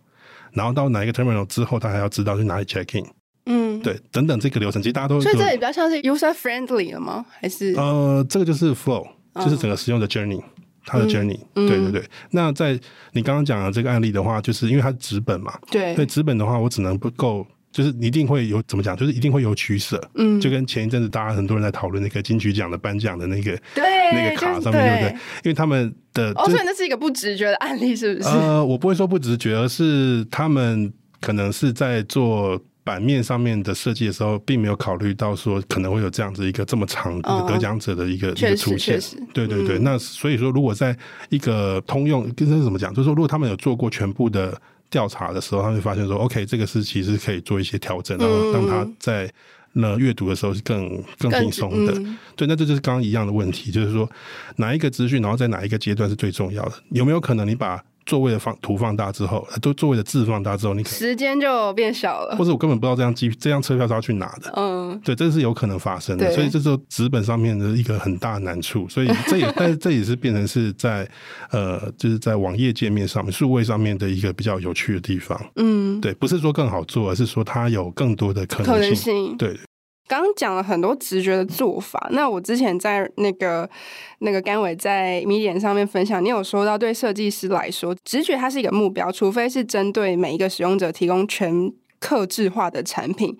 [0.52, 3.06] 然后到哪一个 terminal 之后，他还要知道去哪里 check in。
[3.48, 7.24] 嗯，对，等等这个流程，其实大家都，所以这也比较像是 user friendly 了吗？
[7.40, 9.06] 还是呃，这个就是 flow，
[9.36, 10.44] 就是整个使用的 journey，、嗯、
[10.84, 12.04] 它的 journey，、嗯、对对对。
[12.30, 12.72] 那在
[13.12, 25.20] 你刚刚讲的这个案例的话，就是因为它是纸本嘛，对，对，纸本的话，我只能不够，就是一定会有怎么讲，就是一定会有取舍，嗯，就跟前一阵子大家很多人在讨论那个金曲奖的颁奖的那个对那个卡上面，对不对？
[25.44, 28.28] 因为他们的，哦，所以那是一个不直觉的案例，是不是？
[28.28, 32.60] 呃，我不会说不直觉，而是他们可能是在做。
[32.86, 39.00] 版面上面的设计的时候，并没有考虑到说可能会有这样子一个这么长的得奖者的一个、哦、一个出现。
[39.34, 40.96] 对对对，嗯、那所以说，如果在
[41.28, 42.94] 一个通用，跟这是怎么讲？
[42.94, 44.56] 就是说，如果他们有做过全部的
[44.88, 49.28] 调查的时候，他们会发现说，OK，这个是其实可以做一些调整，然后让他在
[49.72, 51.92] 那阅读的时候是更更轻松的。
[51.98, 54.08] 嗯、对，那这就是刚刚一样的问题，就是说
[54.58, 56.72] 哪一个资讯，然后在哪一个阶段是最重要的？
[56.90, 64.52] 有没有可能你把座位的放图放大之后，都座位的字放大之后，你可时间就变小了，或者我根本不知道这张机这张车票是要去哪的。
[64.56, 68.88] 嗯，对，这是有可能发生的，所以这是纸本上面的一个很大的难处。
[68.88, 71.08] 所以这也， 但是这也是变成是在
[71.50, 75.38] 呃，就是在网页界面上面、数位上面的一个比较有趣的地方。
[75.56, 78.74] 嗯，对，不是说更好做，而是说它有更多的可能性。
[78.74, 79.58] 可能性对。
[80.08, 83.68] 刚刚讲了很多直觉的做法，那我之前在那个
[84.20, 93.36] 那个甘伟在 Medium 上面分享，你有说到对设计师来说，直觉它是一个目标，除非是针对每一个使用者提供全客制化的产品，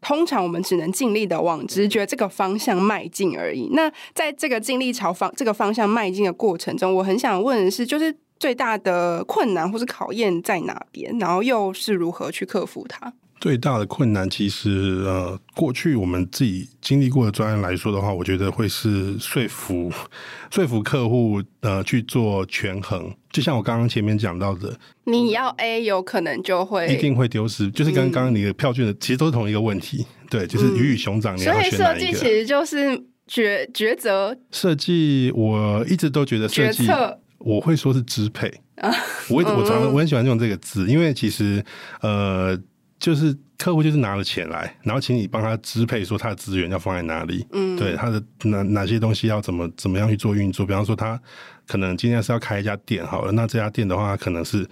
[0.00, 3.68] 通常我们只能尽力的往直觉这个方向迈进而已。
[3.72, 13.12] 那在这个尽力朝方这个方向迈进的过程中，我很想问的是，就是最大的困难或是考验在哪边，然后又是如何去克服它？
[13.46, 19.88] 最大的困难，其实呃，过去我们自己经历过的专案来说的话，我觉得会是说服
[20.50, 23.08] 说服客户呃去做权衡。
[23.30, 30.04] 就像我刚刚前面讲到的，你要 A 有可能就会一定会丢失，就是刚刚你的票券的，其实都是同一个问题。
[30.28, 31.76] 对，就是鱼与熊掌，你要选哪一个？
[31.76, 34.36] 所以设计其实就是抉抉择。
[34.50, 38.92] 设计我一直都觉得设计，策我会说是支配啊。
[39.30, 41.64] 我我常常我很喜欢用这个字，因为其实
[42.00, 42.60] 呃。
[42.98, 50.64] 就是客户就是拿了钱来，然后请你帮他支配，说他的资源要放在哪里，嗯，对，他的哪哪些东西要怎么怎么样去做运作。
[50.64, 51.20] 比方说，他
[51.66, 54.66] 可能今天是要开一家店，好了，那这家店的话，可能是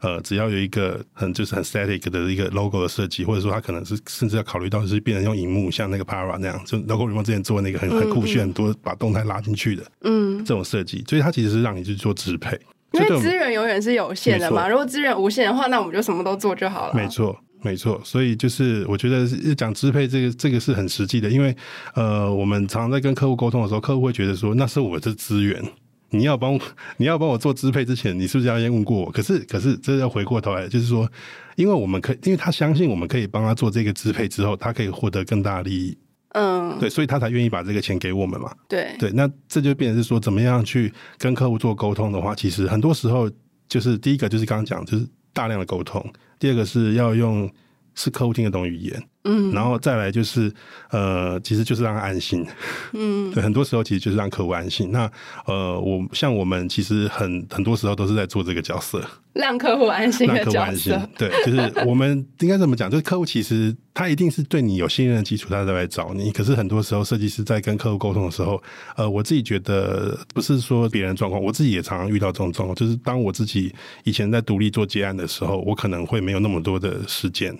[0.00, 12.58] 呃，只要有一个很就是很 static 的一个 logo 的设计，或者说他可能是甚至要考虑到是变成用荧幕，像那个 Para 那样，就 Local Remote 之前做那个很很酷炫，很多把动态拉进去的，嗯，这种设计，所以它其实是让你去做支配。
[12.92, 16.94] 因为资源永远是有限的嘛，如果资源无限的话，那我们就什么都做就好了。
[16.94, 18.00] 没错，没错。
[18.04, 21.54] 所以就是我觉得讲支配这个这个是很实际的，因为
[21.94, 25.62] 呃，我们常常在跟客户沟通的时候，客户会觉得说那是我的资源，
[26.10, 26.58] 你要帮
[26.96, 29.10] 你要帮我做支配之前，你是不是要先问过我？
[29.10, 31.10] 可是可是这要回过头来，就是说，
[31.56, 35.96] 因为我们可以，因为他相信我们可以帮他做这个支配之后，他可以获得更大的利益。
[36.32, 38.52] 嗯，对，所以他才愿意把这个钱给我们嘛。
[38.68, 43.28] 对对，那这就变成是说，怎么样去跟客户做沟通的话，其实很多时候
[43.68, 46.02] 就是第一个就是刚刚讲，就是大量的沟通；
[46.38, 47.50] 第二个是要用
[47.94, 49.02] 是客户听得懂语言。
[49.24, 50.50] 嗯，然后再来就是，
[50.90, 52.46] 呃，其实就是让他安心。
[52.94, 54.90] 嗯， 对，很多时候其实就是让客户安心。
[54.90, 55.10] 那
[55.46, 59.04] 呃，我像我们其实很很多时候都是在做这个角色，
[59.34, 60.52] 让客户安心的角色。
[60.52, 61.08] 让客户安心。
[61.18, 62.90] 对，就是我们应该怎么讲？
[62.90, 66.32] 就是客户其实他一定是对你有信任的基础，他才来找你。
[66.32, 68.62] 可是很多时候，设计师在跟客户沟通的时候，
[68.96, 72.74] 呃，我自己觉得不是说别人状况，我自己也常常遇到这种状况。
[72.74, 73.70] 就是当我自己
[74.04, 77.54] 以前在独立做接案的时候，我可能会没有那么多的时间。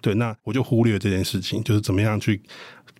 [0.00, 2.40] 对，那我就忽略这件事情，就是怎么样去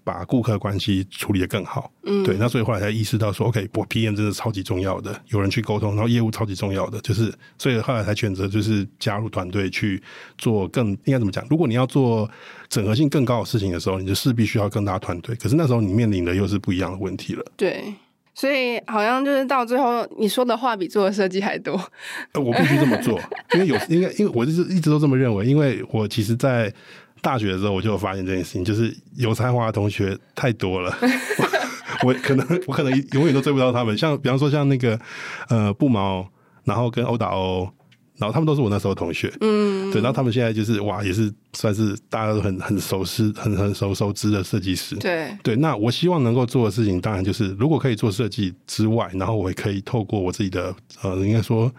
[0.02, 1.90] 把顾客关系处理得更好。
[2.04, 10.02] 嗯，对，那所以后来才意识到说，OK，我 PM 真的超级重要的，有人去沟通，然后业务超级重要的，就是所以后来才选择就是加入团队去
[10.38, 11.46] 做更应该怎么讲？
[11.50, 12.28] 如果你要做
[12.68, 15.34] 整合性更高的事情的时候，你就势必需要更大团队。
[15.36, 17.44] 可是那时候你面临的又是不一样的问题了。
[17.56, 17.92] 对。
[18.38, 21.72] 所以好像就是到最后，你说的话比做的设计还多。
[22.32, 23.18] 呃，我必须这么做，
[23.54, 26.70] 因为有，因为因为我就是一直都这么认为，因为我其实，在
[27.22, 30.94] 大学的时候我就有发现这件事情，就是有才华的同学太多了，
[32.04, 33.96] 我，我可能我可能永远都追不到他们。
[33.96, 35.00] 像比方说像那个
[35.48, 36.28] 呃布毛，
[36.64, 37.66] 然后跟欧打欧。
[38.18, 45.56] 然后他们都是我那时候同学，嗯，对，然后他们现在就是哇，也是算是大家都很很熟悉、很很熟熟知的设计师，对对。
[45.56, 51.72] 那我希望能够做的事情，当然就是如果可以做设计之外，然后我也可以透过我自己的呃，应该说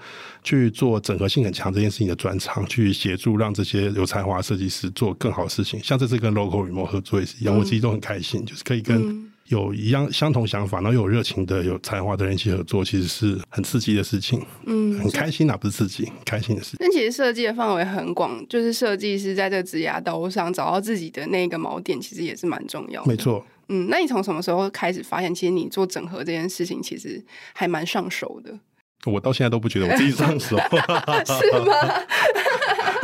[0.44, 5.80] 去做整合性很强这件事情的专长，去协助让这些有才华设计师做更好的事情。
[5.84, 9.27] 像这次跟 Local Remote 合作也是一样，嗯、我自己都很开心，就是可以跟。
[9.50, 14.46] 嗯有一样相同想法，然后又有热情的、有才华的人一起合作，其实是很刺激的事情。
[14.66, 16.78] 嗯，很开心啊，不是刺激，开心的事情。
[16.80, 23.08] 但其实设计的范围很广，就是设计师在这个职涯道路上找到自己的那个锚点，其实也是蛮重要的。
[23.10, 23.46] 没错。
[23.70, 27.24] 嗯，那你从什么时候开始发现，其实你做整合这件事情，其实
[27.54, 28.60] 还蛮上手的？
[29.06, 30.58] 我到现在都不觉得我自己上手，
[31.24, 31.74] 是吗？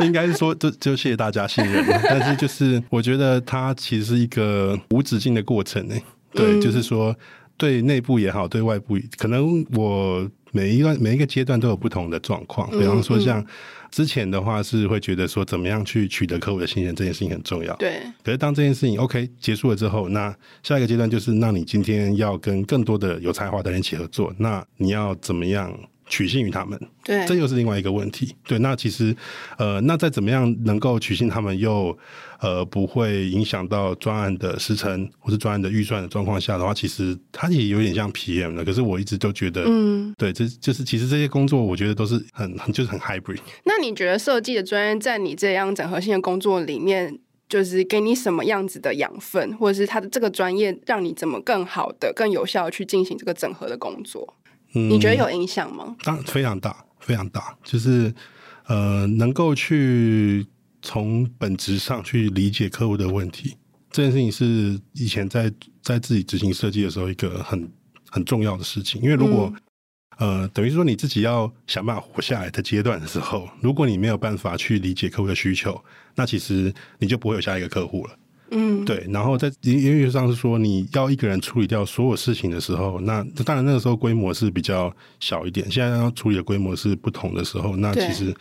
[0.00, 1.82] 应该是说，就就谢谢大家信任。
[2.02, 5.94] 但是就是我觉得它其实是一个无止境的过程呢。
[6.34, 7.16] 对，就是说，
[7.56, 12.70] 对内部也好，对外部，可能我每一段每一个阶段都有不同的状况。
[12.70, 13.44] 比方说，像
[13.90, 17.74] 之前的话是会觉得说，怎么样去取得客户的信任这件事情很重要。
[17.76, 18.00] 对。
[18.22, 25.72] 可是当这件事情 OK 结束了之后，那下一个阶段就是，那你今天要跟更多的有才华的人一起合作，那你要怎么样？
[26.06, 28.34] 取信于他们，对，这又是另外一个问题。
[28.46, 29.14] 对，那其实，
[29.58, 31.98] 呃，那再怎么样能够取信他们又，又
[32.40, 38.64] 呃不会影响到专案的时程或是专案的预算的状况下的话，其实它也有点像 PM 的。
[38.64, 43.38] 可是我一直都觉得，嗯，对，这就是其实这些工作，我觉得都是很很就是很 hybrid。
[43.64, 54.34] 那你觉得设计的专业在你这样整合性的工作里面，就是给你什么样子的养分，或者是他的这个专业让你怎么更好的、更有效的去进行这个整合的工作？
[54.74, 55.96] 你觉得有影响吗？
[56.02, 57.56] 当然非常大，非常大。
[57.62, 58.12] 就是
[58.66, 60.46] 呃，能够去
[60.82, 63.56] 从本质上去理解客户的问题，
[63.90, 67.70] 这件事情是以前在在自己执行设计的时候一个很
[68.10, 69.00] 很重要的事情。
[69.00, 69.52] 因为如果、
[70.18, 75.82] 嗯、呃，等于说你自己要想办法活下来的阶段的时候，如果你没有办法去理解客户的需求，
[76.14, 78.16] 那其实你就不会有下一个客户了。
[78.56, 85.68] 嗯，对，然后在音乐上是说，你要一个人处理掉所有事情的时候，那当然那个时候规模是比较小一点。
[85.68, 88.32] 现在要处理的规模是不同的时候，那其实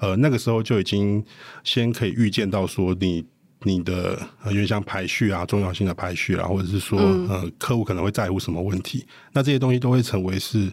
[0.00, 1.24] 呃那个时候就已经
[1.62, 3.24] 先可以预见到说你，
[3.62, 10.68] 你你的呃，因为像排序啊、重要性的排序啊，或者是说呃客户可能会在乎什么问题，那这些东西都会成为是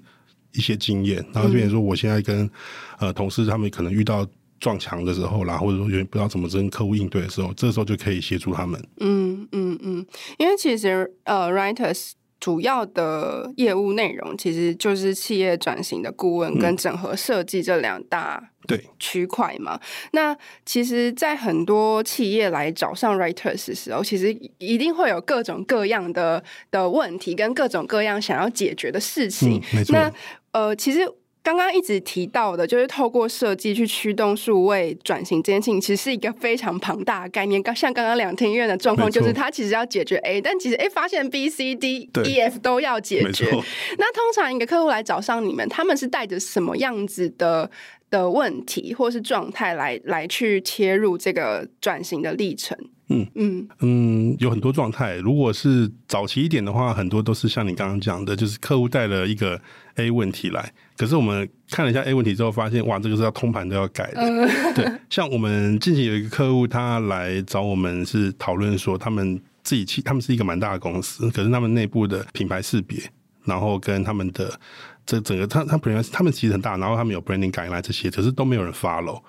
[0.54, 1.24] 一些经验。
[1.32, 2.50] 然后就比如说，我现在跟
[2.98, 4.28] 呃同事他们可能遇到。
[4.60, 8.82] 撞墙的时候啦，或者说有点不知道怎么跟客户应对的时候，这个时候就可以协助他们。
[9.00, 10.06] 嗯嗯嗯，
[10.38, 19.80] 因为其实呃，writers 主要的业务内容其实就是企业转型的顾问跟整合设计这两大对区块嘛。
[20.12, 29.62] 那其实，在很多企业来找上 Writers 的时候，其实一定会有各种各样的的问题跟各种各样想要解决的事情。
[29.90, 30.12] 那
[30.52, 31.00] 呃，其实。
[31.48, 37.64] 刚刚一直提到的，就是透过设计去驱动数位转型这件事情，其实是一个非常庞大的概念。
[37.64, 43.50] 刚像刚刚两厅院的状况，就是它其实要解决 A，但其实 A 发现 B、C、D、E、F 都要解决。
[43.98, 47.72] 那通常一个客户来找上你们，他们是带着什么样子的
[48.10, 52.78] 的问题或是状态来来去切入这个转型的历程？
[53.10, 55.16] 嗯嗯嗯，有很多状态。
[55.16, 59.62] 如果是早期一点的话，很多都是像你刚刚讲的，就是客户带了一个
[59.98, 64.22] A 问题来，可是我们看了一下 A 问题之后，发现哇，这个是要通盘都要改的。
[64.22, 72.98] 嗯、对，像我们近期有一个客户，他来找我们是讨论说，他们自己其他们是一个蛮大的公司，可是他们内部的品牌识别，
[73.46, 74.60] 然后跟他们的
[75.06, 79.22] 这整个他他本来他们其实很大，然后他们有 branding guideline 这些，可是都没有人 follow。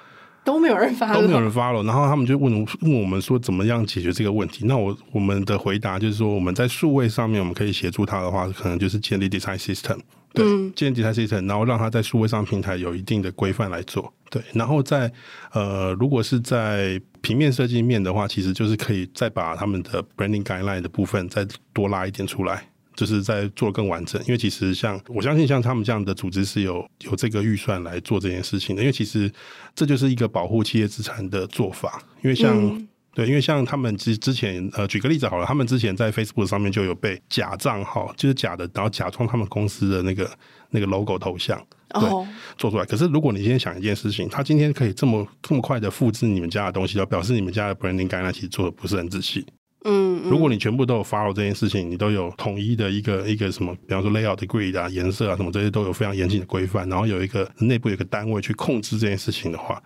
[0.44, 1.82] 都没有人发，都没有人发了。
[1.82, 4.64] 然后他们就问问我们说，怎么样解决这个问题？
[4.64, 9.98] 那我我们的回答就是说，我们在数位上面，我们可以协助他的话，可能就是建立 design system，
[10.32, 14.42] 对，嗯、建立 design system，然后让它在数位上平台有一定的规范来做，对。
[14.52, 15.10] 然后在
[15.52, 22.68] 呃，如果是在平面设计面的话，其实就是可以再把他们的 branding guideline 的部分再多拉一点出来。
[22.94, 29.30] 就是在做更完整，因为其实像我相信像他们这样的组织是有有这个预算来做这件事情的，因为其实
[29.72, 32.02] 这就是一个保护企业资产的做法。
[32.22, 32.87] 因为像、嗯、
[33.18, 40.30] 对，因为像他们之之前呃，举个例子好了，他们之前在 Facebook 上面就有被假账号，就是假的，然后假装他们公司的那个
[40.70, 41.60] 那个 logo 头像，
[41.94, 42.24] 对，哦、
[42.56, 42.84] 做出来。
[42.84, 49.44] 可是如果你今天想一件事情，他今天可以这么这么快的复制你们家的东西，就表示你们家的 branding 概念其实做的不是很仔细。
[49.84, 59.82] 嗯，如果你全部都有 follow 这件事情，你都有统一的一个一个什么，比方说 layout grid 啊、颜色啊什么这些都有非常严谨的规范，然后有一个内部有一个单位去控制这件事情的话，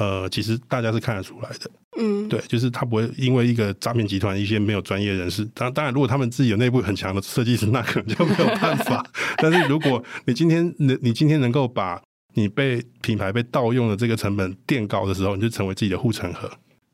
[0.00, 1.70] 呃，其实大家是看得出来的。
[1.98, 9.04] 嗯，对，就是他不会因为一个诈骗集团一些没有专业人士，当当然如果他们自己有内部很强的设计师，那可能就没有办法。
[9.36, 12.00] 但是如果你今天能你今天能够把
[12.34, 16.50] 你被品牌被盗用的这个成本垫高的时候，你就成为自己的护城河。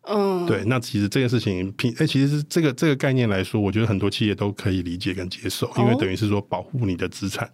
[0.09, 7.49] 嗯，对，那其实这件事情，品哎，其实是这个这个概念来说，我觉得很多企业都可以理解跟接受，因为等于是说保护你的资产。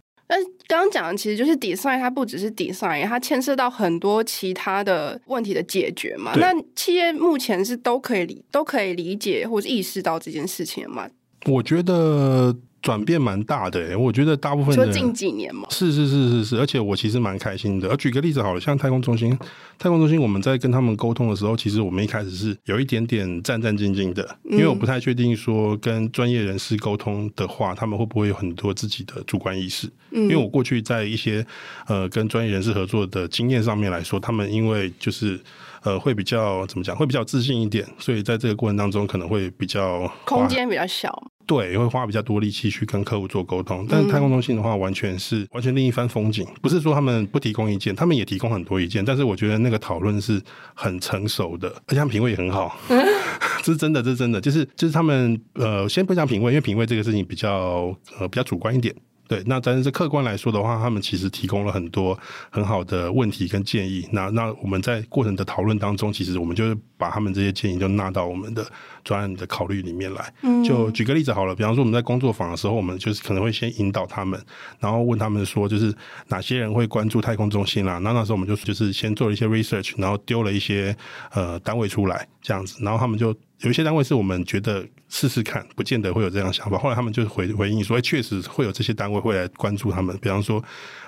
[0.81, 6.33] 刚讲的其实就是 design，它不只是 design，它牵涉到很多其他的问题的解决嘛。
[6.37, 11.09] 那企业目前是都可以理都可以理解或者意识到这件事情嘛？
[11.47, 12.57] 我觉得。
[12.83, 17.89] 转变蛮大的、欸，我觉得大部分说近几年嘛，是是是是是，而且我其实蛮开心的。
[17.89, 19.31] 而举个例子好了，像太空中心，
[19.79, 29.89] 太空中心我们在跟他们沟通的时候，其实我们一开始是有一点点战战兢兢的，因为我不太确定说跟专业人士沟通的话，他们会不会有很多自己的主观意识。
[30.11, 31.47] 因为我过去在一些
[31.87, 35.41] 呃跟专业人士合作的经验上面来说，他们因为就是
[35.85, 41.11] 呃会比较怎么讲，会比较自信一点，所以在这个过程当中可能会比较空间比较小。
[41.47, 46.47] 对，会花比较多力气去跟客户做沟通，但是太空中心的话，完全是完全另一番风景。
[46.61, 50.41] 不是说他们不提供意见，他们也提供很多意见，但是我觉得那个讨论是
[50.75, 52.77] 很成熟的，而且他们品味也很好。
[53.63, 58.95] 这是真的，这是真的，就是就是他们呃，先不讲品味，因为品味这个事情比较呃比较主观一点。
[59.33, 62.19] 对，那但是客观来说的话，他们其实提供了很多
[62.51, 64.07] 很好的问题跟建议。
[64.13, 68.63] 那那我们在过程的讨论当中，其实我们就是把他们这些建议就纳到我们的
[69.03, 70.31] 专案的考虑里面来。
[70.63, 74.39] 就举个例子好了，比方说我们在工作坊的时候，我们就是可能会先引导他们，
[74.79, 75.95] 然后问他们说，就是
[76.29, 77.99] 哪些人会关注太空中心啦、啊。
[77.99, 80.95] 那那时候我们就就是先做了一些 research，然后丢了一些
[81.33, 83.35] 呃单位出来这样子，然后他们就。
[83.63, 86.77] 有一些单位是我们觉得试试看，不见得会有这样的想法。
[86.77, 90.17] 后来他们就回回应说，哎，确实会有这些单位会来关注他们。
[90.21, 90.63] 比方说，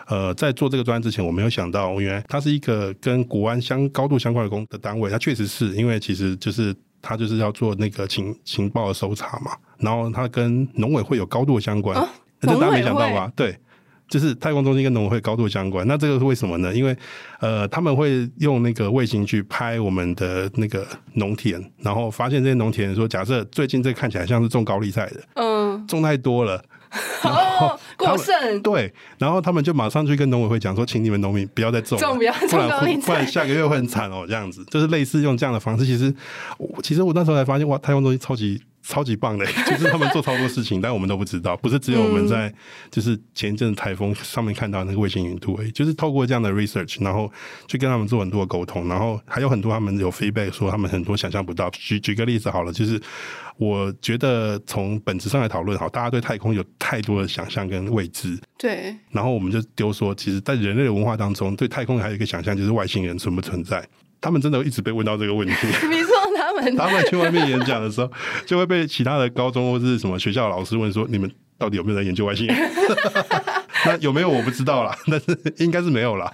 [0.06, 5.10] 呃，在做这个专案之前，我没有想到，原来它是一个跟国安相高度相关的工的单位。
[5.10, 11.96] 它确实是因为其实就是它就是要做那个情情报的搜查嘛，然后它跟农委会有高度的相关，
[12.40, 13.32] 这大家没想到吧？
[13.34, 13.58] 对。
[14.08, 16.74] 就是太空中心跟农委会高度相关，那这个是为什么呢？
[16.74, 16.96] 因为
[17.40, 26.62] 呃，他们会用那个卫星去拍我们的那个农田，然后发现这些农田说，假设最近这看起来像是种高丽菜的，嗯，种太多了，
[27.24, 35.86] 哦，过剩，对，然后他们就马上去跟农委会讲说，请你们农民不要再种，种不要种高丽菜，不然下个月会很惨哦，这样子，就是类似用这样的方式。
[35.86, 36.14] 其实，
[36.82, 38.62] 其实我那时候才发现，哇，太空中心超级。
[38.86, 41.56] 超级棒的， 就是他们做超多事情，但我们都不知道。
[41.56, 42.52] 不是只有我们在，
[42.90, 45.70] 就是前一阵台风上面看到那个卫星云图而已。
[45.72, 47.30] 就是透过这样的 research，然后
[47.66, 51.70] 去跟他们做很多的沟通，然后还有很多他们有 feedback 说他们很多想象不到。
[51.70, 53.00] 举举个例子好了，就是
[53.56, 58.38] 我觉得从本质上来讨论，好，大家对太空有太多的想象跟未知。
[58.58, 58.94] 对。
[59.10, 63.86] 然后我们就丢说，其实，在人类的文化当中，对太空还有一个想象，就是外星人存不存在。
[64.20, 65.54] 他们真的一直被问到这个问题。
[66.76, 68.10] 他们去外面演讲的时候，
[68.46, 72.56] 就会被其他的高中或是什么学校老师问说：“你们到底有没有在研究外星人？”
[73.84, 76.32] 那有没有我不知道啦，但是应该是没有啦。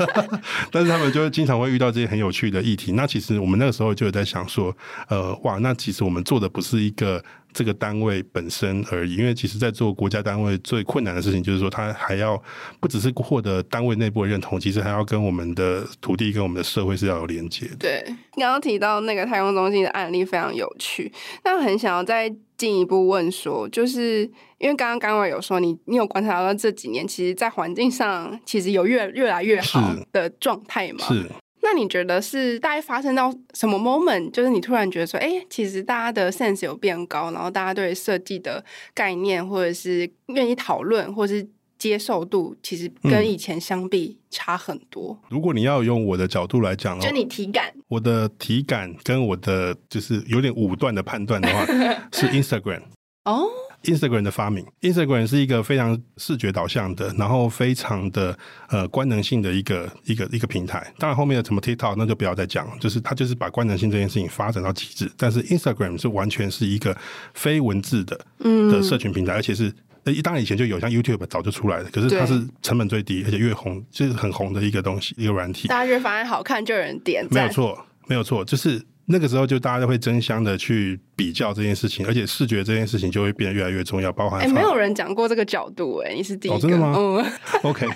[0.72, 2.92] 但是他们就会经常会遇到这些很有趣的议题。
[2.92, 4.74] 那其实我们那个时候就有在想说，
[5.08, 7.22] 呃，哇，那其实我们做的不是一个
[7.52, 12.40] 这个单位本身而已，因为其实在做国家单位最困难的事情，就是说他还要
[12.80, 17.76] 不只是获得单位内部的认同，其实还要跟我们的土地跟我们的社会是要有连接的。
[17.78, 18.04] 对，
[18.36, 21.12] 刚刚提到那个太空中心的案例非常有趣，
[21.44, 31.06] 那很想要在进一步问说，就是因为刚刚刚刚有说你你有观察到这几年，其实，在环境上其实有越越来越好的状态嘛？
[31.06, 31.24] 是。
[31.60, 34.30] 那你觉得是大概发生到什么 moment？
[34.30, 41.46] 就是你突然觉得说，哎、欸，其实大家的 sense 有变高，然后大家对设计的概念，或者是愿意讨论，或者是
[41.78, 45.18] 接受度，其实跟以前相比差很多。
[45.22, 51.64] 嗯、如果你要用我的角度来讲，就你体感，我的体感跟我的就是有点武断的判断的话，
[52.12, 52.82] 是 Instagram
[53.24, 53.46] 哦。
[53.84, 58.36] Instagram 的发明，Instagram 是一个非常视觉导向的，然后非常的
[58.70, 60.92] 呃官能性的一个一个一个平台。
[60.98, 65.08] 当然后面的什么 TikTok 那就不要再讲，就是它就是把官能性这件事情发展到极致。
[65.16, 66.94] 但是 Instagram 是完全是一个
[67.34, 69.87] 非文字的的社群平台，嗯、而且是呃
[70.22, 75.68] 当然以前就有，像 YouTube 早就出来了，可是它是成本最低，而且越红就是很红的一个东西，一个软体。
[75.68, 78.82] 大家觉得反而好看就有人点，没有错，没有错，就是。
[79.10, 86.94] 那个时候就大家都会争相的去比较这件事情，而且视觉这件事情就会变得越来越重要，包含哎、欸，没有人讲过这个角度哎、欸，你是第一个，哦、真的吗？
[86.94, 87.24] 嗯
[87.62, 87.86] ，OK，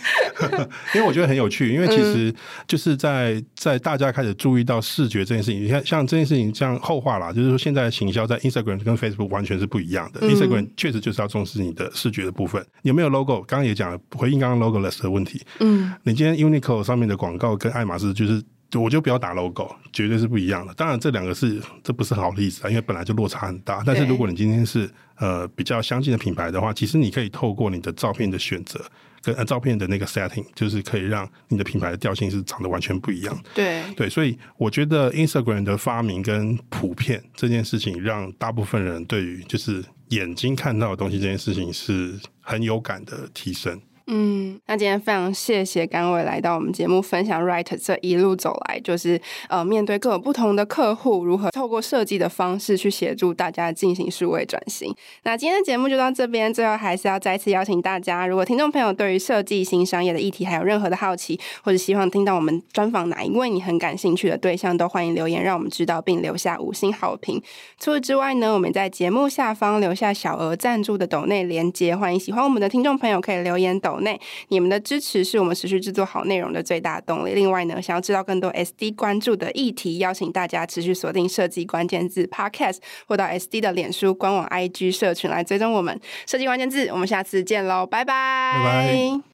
[0.96, 2.34] 因为我觉得很有趣，因为其实
[2.66, 13.42] 就是在在大家开始注意到视觉这件事情，你看像这件事情像后话啦，就是说现在的行销在 Instagram 跟 Facebook 完全是不一样的、嗯、，Instagram 确实就是要重视你的视觉的部分，有没有 logo？
[13.42, 18.42] 刚刚也讲了，回应刚刚 logoless 的问题，嗯，你今天 Uniqlo 上面的广告跟爱马仕就是。
[18.80, 20.72] 我就不要打 logo，绝对是不一样的。
[20.74, 23.82] 当然，这两个是这不是好例子啊，因为本来就落差很大。
[23.84, 28.82] 但是如果你今天是呃比较相近的品牌的话，其实你可以透过你的照片的选择
[29.20, 33.38] 跟呃照片的那个 setting，就是可以让你的品牌的调性是长得完全不一样。
[33.54, 43.80] 对对，所以我觉得 Instagram 的发明跟普遍这件事情，让大部分人对于就是眼睛看到的东西这件事情是很有感的提升。
[44.06, 54.94] 嗯，那今天非常谢谢甘伟来到我们节目分享，Write 这一路走来，就是呃面对各种不同的客户，如何透过设计的方式去协助大家进行数位转型。
[55.22, 67.40] 那今天的节目就到这边，最后还是要再次邀请大家，如果听众朋友对于设计新商业的议题还有任何的好奇，或者希望听到我们专访哪一位你很感兴趣的对象，都欢迎留言让我们知道，并留下五星好评。
[67.78, 77.34] 除此之外呢，我们在节目下方留下小额赞助的抖内连接，欢迎喜欢我们的听众朋友可以留言内，你们的支持是我们持续制作好内容的最大动力。
[77.34, 86.88] 另外呢，想要知道更多 SD 关注的议题，邀请大家持续锁定设计关键字 Podcast，或到 SD 的脸书官网 IG 社群来追踪我们设计关键字。
[86.88, 88.54] 我们下次见喽，拜拜。
[88.56, 89.31] 拜拜。